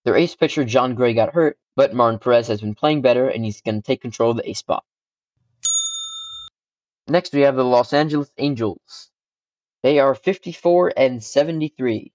Their 0.08 0.16
ace 0.16 0.36
pitcher 0.36 0.64
Jon 0.64 0.96
Gray 0.96 1.14
got 1.14 1.34
hurt, 1.34 1.60
but 1.76 1.94
Martin 1.94 2.18
Perez 2.18 2.48
has 2.48 2.62
been 2.62 2.76
playing 2.76 3.02
better 3.02 3.28
and 3.28 3.44
he's 3.44 3.60
going 3.60 3.76
to 3.76 3.86
take 3.86 4.00
control 4.00 4.32
of 4.32 4.38
the 4.38 4.50
ace 4.50 4.60
spot. 4.60 4.86
Next, 7.10 7.34
we 7.34 7.42
have 7.42 7.58
the 7.58 7.66
Los 7.66 7.92
Angeles 7.92 8.32
Angels. 8.38 9.12
They 9.84 10.00
are 10.00 10.16
54 10.16 10.94
and 10.96 11.22
73. 11.22 12.14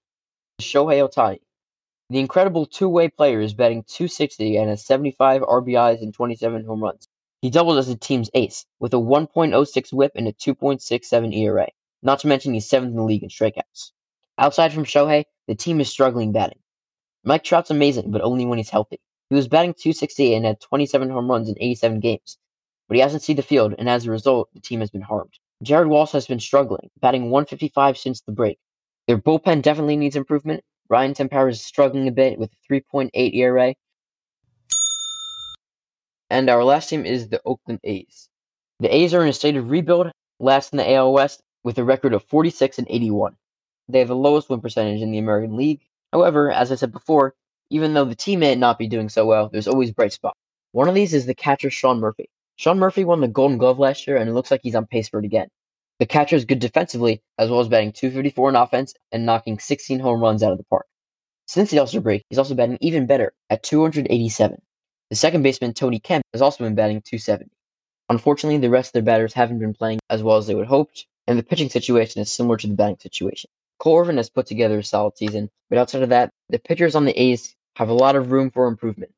Shohei 0.59 1.07
Ohtani. 1.07 1.41
The 2.09 2.17
incredible 2.17 2.65
two-way 2.65 3.09
player 3.09 3.41
is 3.41 3.53
batting 3.53 3.83
260 3.83 4.57
and 4.57 4.71
has 4.71 4.83
75 4.83 5.43
RBIs 5.43 6.01
and 6.01 6.15
27 6.15 6.65
home 6.65 6.83
runs. 6.83 7.07
He 7.43 7.51
doubled 7.51 7.77
as 7.77 7.89
the 7.89 7.95
team's 7.95 8.31
ace, 8.33 8.65
with 8.79 8.95
a 8.95 8.97
1.06 8.97 9.93
whip 9.93 10.13
and 10.15 10.27
a 10.27 10.33
2.67 10.33 11.37
ERA. 11.37 11.67
Not 12.01 12.21
to 12.21 12.27
mention 12.27 12.55
he's 12.55 12.67
seventh 12.67 12.89
in 12.89 12.97
the 12.97 13.03
league 13.03 13.21
in 13.21 13.29
strikeouts. 13.29 13.91
Outside 14.39 14.73
from 14.73 14.83
Shohei, 14.83 15.25
the 15.45 15.53
team 15.53 15.79
is 15.79 15.91
struggling 15.91 16.31
batting. 16.31 16.57
Mike 17.23 17.43
Trout's 17.43 17.71
amazing, 17.71 18.11
but 18.11 18.21
only 18.21 18.45
when 18.45 18.57
he's 18.57 18.69
healthy. 18.69 18.99
He 19.29 19.35
was 19.35 19.47
batting 19.47 19.73
268 19.73 20.35
and 20.35 20.45
had 20.45 20.59
27 20.59 21.09
home 21.09 21.29
runs 21.29 21.49
in 21.49 21.55
87 21.57 21.99
games, 22.01 22.37
but 22.87 22.95
he 22.95 23.01
hasn't 23.01 23.23
seen 23.23 23.37
the 23.37 23.41
field, 23.41 23.75
and 23.77 23.89
as 23.89 24.05
a 24.05 24.11
result, 24.11 24.49
the 24.53 24.59
team 24.59 24.81
has 24.81 24.89
been 24.89 25.01
harmed. 25.01 25.33
Jared 25.61 25.87
Walsh 25.87 26.11
has 26.11 26.27
been 26.27 26.41
struggling, 26.41 26.89
batting 26.99 27.31
155 27.31 27.97
since 27.97 28.21
the 28.21 28.33
break. 28.33 28.59
Their 29.07 29.17
bullpen 29.17 29.61
definitely 29.61 29.95
needs 29.95 30.17
improvement. 30.17 30.63
Ryan 30.89 31.13
Tepera 31.13 31.49
is 31.49 31.61
struggling 31.61 32.07
a 32.09 32.11
bit 32.11 32.37
with 32.37 32.51
a 32.51 32.73
3.8 32.73 33.09
ERA, 33.13 33.73
and 36.29 36.49
our 36.49 36.63
last 36.63 36.89
team 36.89 37.05
is 37.05 37.29
the 37.29 37.41
Oakland 37.45 37.79
A's. 37.85 38.27
The 38.81 38.93
A's 38.93 39.13
are 39.13 39.23
in 39.23 39.29
a 39.29 39.33
state 39.33 39.55
of 39.55 39.69
rebuild, 39.71 40.11
last 40.39 40.73
in 40.73 40.77
the 40.77 40.91
AL 40.91 41.13
West, 41.13 41.41
with 41.63 41.77
a 41.77 41.83
record 41.85 42.13
of 42.13 42.23
46 42.25 42.79
and 42.79 42.87
81. 42.89 43.37
They 43.87 43.99
have 43.99 44.09
the 44.09 44.15
lowest 44.15 44.49
win 44.49 44.59
percentage 44.59 45.01
in 45.01 45.11
the 45.11 45.19
American 45.19 45.55
League. 45.55 45.81
However, 46.13 46.51
as 46.51 46.71
I 46.71 46.75
said 46.75 46.91
before, 46.91 47.33
even 47.71 47.95
though 47.95 48.05
the 48.05 48.13
team 48.13 48.41
may 48.41 48.53
not 48.53 48.77
be 48.77 48.87
doing 48.87 49.09
so 49.09 49.25
well, 49.25 49.49
there's 49.49 49.67
always 49.67 49.91
bright 49.91 50.13
spots. 50.13 50.39
One 50.71 50.87
of 50.87 50.93
these 50.93 51.15
is 51.15 51.25
the 51.25 51.33
catcher 51.33 51.71
Sean 51.71 51.99
Murphy. 51.99 52.29
Sean 52.55 52.77
Murphy 52.77 53.03
won 53.03 53.19
the 53.19 53.27
Golden 53.27 53.57
Glove 53.57 53.79
last 53.79 54.05
year, 54.05 54.17
and 54.17 54.29
it 54.29 54.33
looks 54.33 54.51
like 54.51 54.61
he's 54.61 54.75
on 54.75 54.85
pace 54.85 55.09
for 55.09 55.17
it 55.17 55.25
again. 55.25 55.47
The 55.97 56.05
catcher 56.05 56.35
is 56.35 56.45
good 56.45 56.59
defensively, 56.59 57.23
as 57.39 57.49
well 57.49 57.61
as 57.61 57.67
batting 57.67 57.93
254 57.93 58.49
in 58.49 58.55
offense 58.55 58.93
and 59.11 59.25
knocking 59.25 59.57
16 59.57 59.99
home 59.99 60.21
runs 60.21 60.43
out 60.43 60.51
of 60.51 60.59
the 60.59 60.65
park. 60.65 60.85
Since 61.47 61.71
the 61.71 61.79
All-Star 61.79 62.01
break, 62.01 62.23
he's 62.29 62.37
also 62.37 62.53
batting 62.53 62.77
even 62.79 63.07
better 63.07 63.33
at 63.49 63.63
287. 63.63 64.61
The 65.09 65.15
second 65.15 65.41
baseman, 65.41 65.73
Tony 65.73 65.99
Kemp, 65.99 66.23
has 66.31 66.43
also 66.43 66.63
been 66.63 66.75
batting 66.75 67.01
270. 67.01 67.49
Unfortunately, 68.09 68.59
the 68.59 68.69
rest 68.69 68.89
of 68.89 68.93
their 68.93 69.01
batters 69.01 69.33
haven't 69.33 69.57
been 69.57 69.73
playing 69.73 69.99
as 70.11 70.21
well 70.21 70.37
as 70.37 70.45
they 70.45 70.53
would 70.53 70.67
hoped, 70.67 71.07
and 71.27 71.39
the 71.39 71.43
pitching 71.43 71.69
situation 71.69 72.21
is 72.21 72.31
similar 72.31 72.57
to 72.57 72.67
the 72.67 72.75
batting 72.75 72.99
situation. 72.99 73.49
Cole 73.83 73.99
Irvin 73.99 74.15
has 74.15 74.29
put 74.29 74.45
together 74.45 74.79
a 74.79 74.83
solid 74.83 75.17
season, 75.17 75.49
but 75.69 75.77
outside 75.77 76.03
of 76.03 76.09
that, 76.09 76.31
the 76.47 76.57
pitchers 76.57 76.95
on 76.95 77.03
the 77.03 77.21
A's 77.21 77.53
have 77.75 77.89
a 77.89 77.93
lot 77.93 78.15
of 78.15 78.31
room 78.31 78.49
for 78.49 78.67
improvement. 78.67 79.11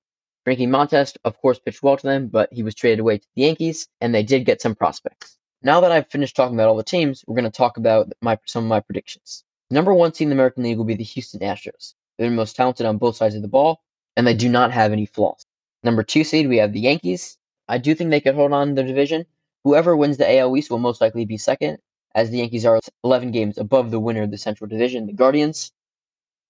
Frankie 0.43 0.65
Montas, 0.65 1.15
of 1.23 1.39
course, 1.39 1.60
pitched 1.60 1.84
well 1.84 1.97
to 1.97 2.08
them, 2.08 2.30
but 2.30 2.51
he 2.51 2.63
was 2.63 2.73
traded 2.73 2.99
away 2.99 3.19
to 3.19 3.28
the 3.36 3.43
Yankees, 3.43 3.88
and 4.01 4.13
they 4.13 4.23
did 4.23 4.43
get 4.43 4.63
some 4.63 4.73
prospects. 4.73 5.38
Now 5.62 5.82
that 5.82 5.91
I've 5.91 6.10
finished 6.10 6.36
talking 6.36 6.56
about 6.56 6.67
all 6.67 6.78
the 6.78 6.84
teams, 6.84 7.23
we're 7.28 7.36
going 7.36 7.51
to 7.51 7.56
talk 7.56 7.78
about 7.78 8.12
my, 8.23 8.39
some 8.47 8.63
of 8.63 8.67
my 8.67 8.80
predictions. 8.80 9.43
Number 9.69 9.93
one 9.93 10.12
team 10.12 10.25
in 10.25 10.30
the 10.32 10.41
American 10.41 10.63
League 10.63 10.78
will 10.78 10.86
be 10.86 10.95
the 10.95 11.04
Houston 11.04 11.41
Astros. 11.41 11.93
They're 12.17 12.32
the 12.32 12.36
most 12.36 12.56
talented 12.56 12.88
on 12.88 12.97
both 12.97 13.17
sides 13.17 13.36
of 13.36 13.43
the 13.43 13.47
ball, 13.47 13.84
and 14.17 14.25
they 14.25 14.34
do 14.34 14.49
not 14.49 14.71
have 14.71 14.91
any 14.91 15.06
flaws. 15.06 15.45
Number 15.84 16.01
two 16.01 16.23
seed, 16.23 16.49
we 16.49 16.58
have 16.58 16.73
the 16.73 16.80
Yankees. 16.80 17.38
I 17.67 17.78
do 17.78 17.93
think 17.93 18.10
they 18.10 18.19
could 18.19 18.34
hold 18.34 18.51
on 18.51 18.69
to 18.69 18.73
the 18.73 18.84
division. 18.84 19.28
Whoever 19.63 19.95
wins 19.95 20.17
the 20.17 20.39
AL 20.39 20.58
East 20.58 20.71
will 20.71 20.80
most 20.80 21.01
likely 21.01 21.25
be 21.25 21.38
second, 21.38 21.78
as 22.15 22.30
the 22.30 22.38
Yankees 22.38 22.65
are 22.65 22.80
11 23.04 23.32
games 23.32 23.58
above 23.58 23.91
the 23.91 23.99
winner 23.99 24.23
of 24.23 24.32
the 24.32 24.38
Central 24.38 24.69
Division, 24.69 25.06
the 25.06 25.13
Guardians. 25.13 25.71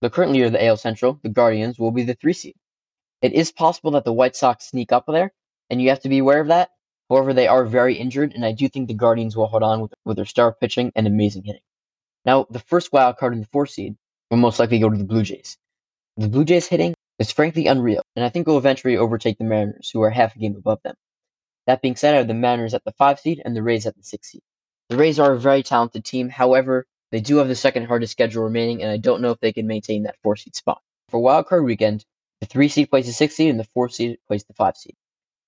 The 0.01 0.11
current 0.11 0.31
leader 0.31 0.45
of 0.45 0.51
the 0.51 0.63
AL 0.63 0.77
Central, 0.77 1.19
the 1.23 1.29
Guardians, 1.29 1.79
will 1.79 1.91
be 1.91 2.03
the 2.03 2.13
three 2.13 2.33
seed. 2.33 2.55
It 3.21 3.33
is 3.33 3.51
possible 3.51 3.91
that 3.91 4.05
the 4.05 4.13
White 4.13 4.35
Sox 4.35 4.65
sneak 4.65 4.91
up 4.91 5.05
there, 5.07 5.31
and 5.69 5.81
you 5.81 5.89
have 5.89 6.01
to 6.01 6.09
be 6.09 6.19
aware 6.19 6.39
of 6.39 6.49
that. 6.49 6.69
However, 7.09 7.33
they 7.33 7.47
are 7.47 7.65
very 7.65 7.95
injured, 7.95 8.33
and 8.33 8.45
I 8.45 8.51
do 8.51 8.69
think 8.69 8.87
the 8.87 8.93
Guardians 8.93 9.35
will 9.35 9.47
hold 9.47 9.63
on 9.63 9.81
with, 9.81 9.93
with 10.05 10.17
their 10.17 10.25
star 10.25 10.53
pitching 10.53 10.91
and 10.95 11.07
amazing 11.07 11.43
hitting. 11.43 11.61
Now, 12.25 12.45
the 12.49 12.59
first 12.59 12.93
wild 12.93 13.17
card 13.17 13.33
in 13.33 13.39
the 13.39 13.47
four 13.47 13.65
seed 13.65 13.95
will 14.29 14.37
most 14.37 14.59
likely 14.59 14.79
go 14.79 14.89
to 14.89 14.97
the 14.97 15.03
Blue 15.03 15.23
Jays. 15.23 15.57
The 16.17 16.27
Blue 16.27 16.45
Jays 16.45 16.67
hitting 16.67 16.93
is 17.17 17.31
frankly 17.31 17.67
unreal, 17.67 18.03
and 18.15 18.23
I 18.23 18.29
think 18.29 18.45
will 18.45 18.57
eventually 18.57 18.97
overtake 18.97 19.37
the 19.39 19.43
Mariners, 19.43 19.89
who 19.91 20.01
are 20.01 20.11
half 20.11 20.35
a 20.35 20.39
game 20.39 20.55
above 20.55 20.81
them. 20.83 20.95
That 21.65 21.81
being 21.81 21.95
said, 21.95 22.13
I 22.13 22.17
have 22.17 22.27
the 22.27 22.35
Mariners 22.35 22.75
at 22.75 22.83
the 22.83 22.91
5 22.91 23.19
seed 23.19 23.41
and 23.43 23.55
the 23.55 23.63
Rays 23.63 23.87
at 23.87 23.95
the 23.95 24.03
6 24.03 24.27
seed. 24.27 24.41
The 24.89 24.97
Rays 24.97 25.19
are 25.19 25.33
a 25.33 25.39
very 25.39 25.63
talented 25.63 26.05
team, 26.05 26.29
however, 26.29 26.85
they 27.11 27.19
do 27.19 27.37
have 27.37 27.47
the 27.47 27.55
second 27.55 27.85
hardest 27.85 28.11
schedule 28.11 28.43
remaining, 28.43 28.83
and 28.83 28.91
I 28.91 28.97
don't 28.97 29.21
know 29.21 29.31
if 29.31 29.39
they 29.39 29.51
can 29.51 29.65
maintain 29.65 30.03
that 30.03 30.17
4 30.21 30.35
seed 30.35 30.55
spot. 30.55 30.81
For 31.09 31.19
wildcard 31.19 31.65
weekend, 31.65 32.05
the 32.39 32.45
3 32.45 32.67
seed 32.67 32.89
plays 32.91 33.07
the 33.07 33.13
6 33.13 33.35
seed 33.35 33.49
and 33.49 33.59
the 33.59 33.63
4 33.63 33.89
seed 33.89 34.19
plays 34.27 34.43
the 34.43 34.53
5 34.53 34.77
seed. 34.77 34.95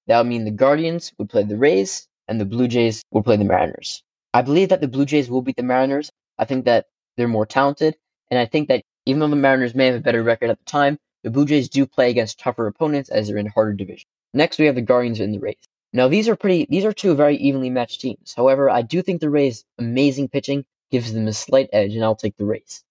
That 0.07 0.17
would 0.17 0.27
mean 0.27 0.45
the 0.45 0.51
Guardians 0.51 1.11
would 1.19 1.29
play 1.29 1.43
the 1.43 1.57
Rays, 1.57 2.07
and 2.27 2.41
the 2.41 2.45
Blue 2.45 2.67
Jays 2.67 3.03
would 3.11 3.25
play 3.25 3.37
the 3.37 3.45
Mariners. 3.45 4.01
I 4.33 4.41
believe 4.41 4.69
that 4.69 4.81
the 4.81 4.87
Blue 4.87 5.05
Jays 5.05 5.29
will 5.29 5.41
beat 5.41 5.55
the 5.55 5.63
Mariners. 5.63 6.11
I 6.39 6.45
think 6.45 6.65
that 6.65 6.87
they're 7.15 7.27
more 7.27 7.45
talented, 7.45 7.95
and 8.31 8.39
I 8.39 8.45
think 8.45 8.69
that 8.69 8.83
even 9.05 9.19
though 9.19 9.27
the 9.27 9.35
Mariners 9.35 9.75
may 9.75 9.87
have 9.87 9.95
a 9.95 9.99
better 9.99 10.23
record 10.23 10.49
at 10.49 10.57
the 10.57 10.65
time, 10.65 10.97
the 11.23 11.29
Blue 11.29 11.45
Jays 11.45 11.69
do 11.69 11.85
play 11.85 12.09
against 12.09 12.39
tougher 12.39 12.67
opponents 12.67 13.09
as 13.09 13.27
they're 13.27 13.37
in 13.37 13.47
a 13.47 13.51
harder 13.51 13.73
division. 13.73 14.07
Next, 14.33 14.57
we 14.57 14.65
have 14.65 14.75
the 14.75 14.81
Guardians 14.81 15.19
and 15.19 15.33
the 15.33 15.39
Rays. 15.39 15.55
Now 15.97 16.07
these 16.07 16.29
are 16.29 16.35
pretty 16.35 16.67
these 16.69 16.85
are 16.85 16.93
two 16.93 17.15
very 17.15 17.37
evenly 17.37 17.71
matched 17.71 18.01
teams. 18.01 18.35
However, 18.37 18.69
I 18.69 18.83
do 18.83 19.01
think 19.01 19.19
the 19.19 19.31
Rays' 19.31 19.65
amazing 19.79 20.27
pitching 20.29 20.63
gives 20.91 21.11
them 21.11 21.27
a 21.27 21.33
slight 21.33 21.69
edge, 21.73 21.95
and 21.95 22.03
I'll 22.03 22.15
take 22.15 22.37
the 22.37 22.45
Rays. 22.45 22.83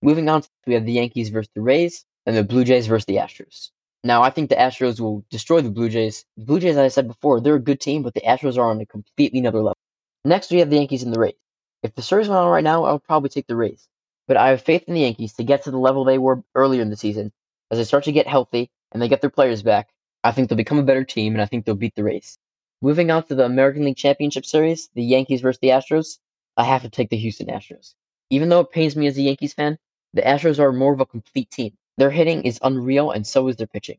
Moving 0.00 0.28
on, 0.28 0.44
we 0.64 0.74
have 0.74 0.86
the 0.86 0.92
Yankees 0.92 1.30
versus 1.30 1.50
the 1.56 1.60
Rays, 1.60 2.04
and 2.24 2.36
the 2.36 2.44
Blue 2.44 2.62
Jays 2.62 2.86
versus 2.86 3.06
the 3.06 3.16
Astros. 3.16 3.72
Now, 4.04 4.22
I 4.22 4.30
think 4.30 4.48
the 4.48 4.54
Astros 4.54 5.00
will 5.00 5.24
destroy 5.28 5.60
the 5.60 5.72
Blue 5.72 5.88
Jays. 5.88 6.24
The 6.36 6.44
Blue 6.44 6.60
Jays, 6.60 6.76
as 6.76 6.84
I 6.84 6.86
said 6.86 7.08
before, 7.08 7.40
they're 7.40 7.56
a 7.56 7.68
good 7.68 7.80
team, 7.80 8.04
but 8.04 8.14
the 8.14 8.20
Astros 8.20 8.56
are 8.56 8.70
on 8.70 8.80
a 8.80 8.86
completely 8.86 9.40
another 9.40 9.58
level. 9.58 9.78
Next, 10.24 10.52
we 10.52 10.60
have 10.60 10.70
the 10.70 10.76
Yankees 10.76 11.02
and 11.02 11.12
the 11.12 11.18
Rays. 11.18 11.42
If 11.82 11.96
the 11.96 12.02
series 12.02 12.28
went 12.28 12.42
on 12.42 12.48
right 12.48 12.62
now, 12.62 12.84
I 12.84 12.92
would 12.92 13.02
probably 13.02 13.30
take 13.30 13.48
the 13.48 13.56
Rays. 13.56 13.88
But 14.28 14.36
I 14.36 14.50
have 14.50 14.62
faith 14.62 14.84
in 14.86 14.94
the 14.94 15.00
Yankees 15.00 15.32
to 15.32 15.42
get 15.42 15.64
to 15.64 15.72
the 15.72 15.78
level 15.78 16.04
they 16.04 16.16
were 16.16 16.44
earlier 16.54 16.82
in 16.82 16.90
the 16.90 16.96
season. 16.96 17.32
As 17.72 17.78
they 17.78 17.84
start 17.84 18.04
to 18.04 18.12
get 18.12 18.28
healthy 18.28 18.70
and 18.92 19.02
they 19.02 19.08
get 19.08 19.20
their 19.20 19.30
players 19.30 19.64
back, 19.64 19.88
I 20.22 20.30
think 20.30 20.48
they'll 20.48 20.56
become 20.56 20.78
a 20.78 20.84
better 20.84 21.02
team, 21.02 21.32
and 21.32 21.42
I 21.42 21.46
think 21.46 21.64
they'll 21.64 21.74
beat 21.74 21.96
the 21.96 22.04
Rays. 22.04 22.38
Moving 22.84 23.12
on 23.12 23.22
to 23.24 23.36
the 23.36 23.44
American 23.44 23.84
League 23.84 23.96
Championship 23.96 24.44
Series, 24.44 24.90
the 24.94 25.04
Yankees 25.04 25.40
versus 25.40 25.60
the 25.60 25.68
Astros, 25.68 26.18
I 26.56 26.64
have 26.64 26.82
to 26.82 26.90
take 26.90 27.10
the 27.10 27.16
Houston 27.16 27.46
Astros. 27.46 27.94
Even 28.28 28.48
though 28.48 28.58
it 28.58 28.72
pains 28.72 28.96
me 28.96 29.06
as 29.06 29.16
a 29.16 29.22
Yankees 29.22 29.54
fan, 29.54 29.78
the 30.14 30.22
Astros 30.22 30.58
are 30.58 30.72
more 30.72 30.92
of 30.92 30.98
a 30.98 31.06
complete 31.06 31.48
team. 31.48 31.74
Their 31.96 32.10
hitting 32.10 32.42
is 32.42 32.58
unreal, 32.60 33.12
and 33.12 33.24
so 33.24 33.46
is 33.46 33.54
their 33.54 33.68
pitching. 33.68 33.98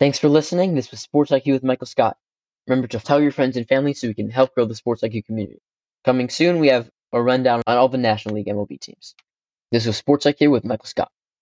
Thanks 0.00 0.18
for 0.18 0.28
listening. 0.28 0.74
This 0.74 0.90
was 0.90 1.00
Sports 1.00 1.30
IQ 1.30 1.52
with 1.52 1.62
Michael 1.62 1.86
Scott. 1.86 2.16
Remember 2.66 2.88
to 2.88 2.98
tell 2.98 3.22
your 3.22 3.30
friends 3.30 3.56
and 3.56 3.68
family 3.68 3.94
so 3.94 4.08
we 4.08 4.14
can 4.14 4.30
help 4.30 4.52
grow 4.56 4.64
the 4.64 4.74
Sports 4.74 5.02
IQ 5.02 5.26
community. 5.26 5.62
Coming 6.04 6.28
soon, 6.28 6.58
we 6.58 6.68
have 6.68 6.90
a 7.12 7.22
rundown 7.22 7.62
on 7.68 7.76
all 7.76 7.88
the 7.88 7.98
National 7.98 8.34
League 8.34 8.48
MLB 8.48 8.80
teams. 8.80 9.14
This 9.70 9.86
was 9.86 9.96
Sports 9.96 10.26
IQ 10.26 10.50
with 10.50 10.64
Michael 10.64 10.86
Scott. 10.86 11.12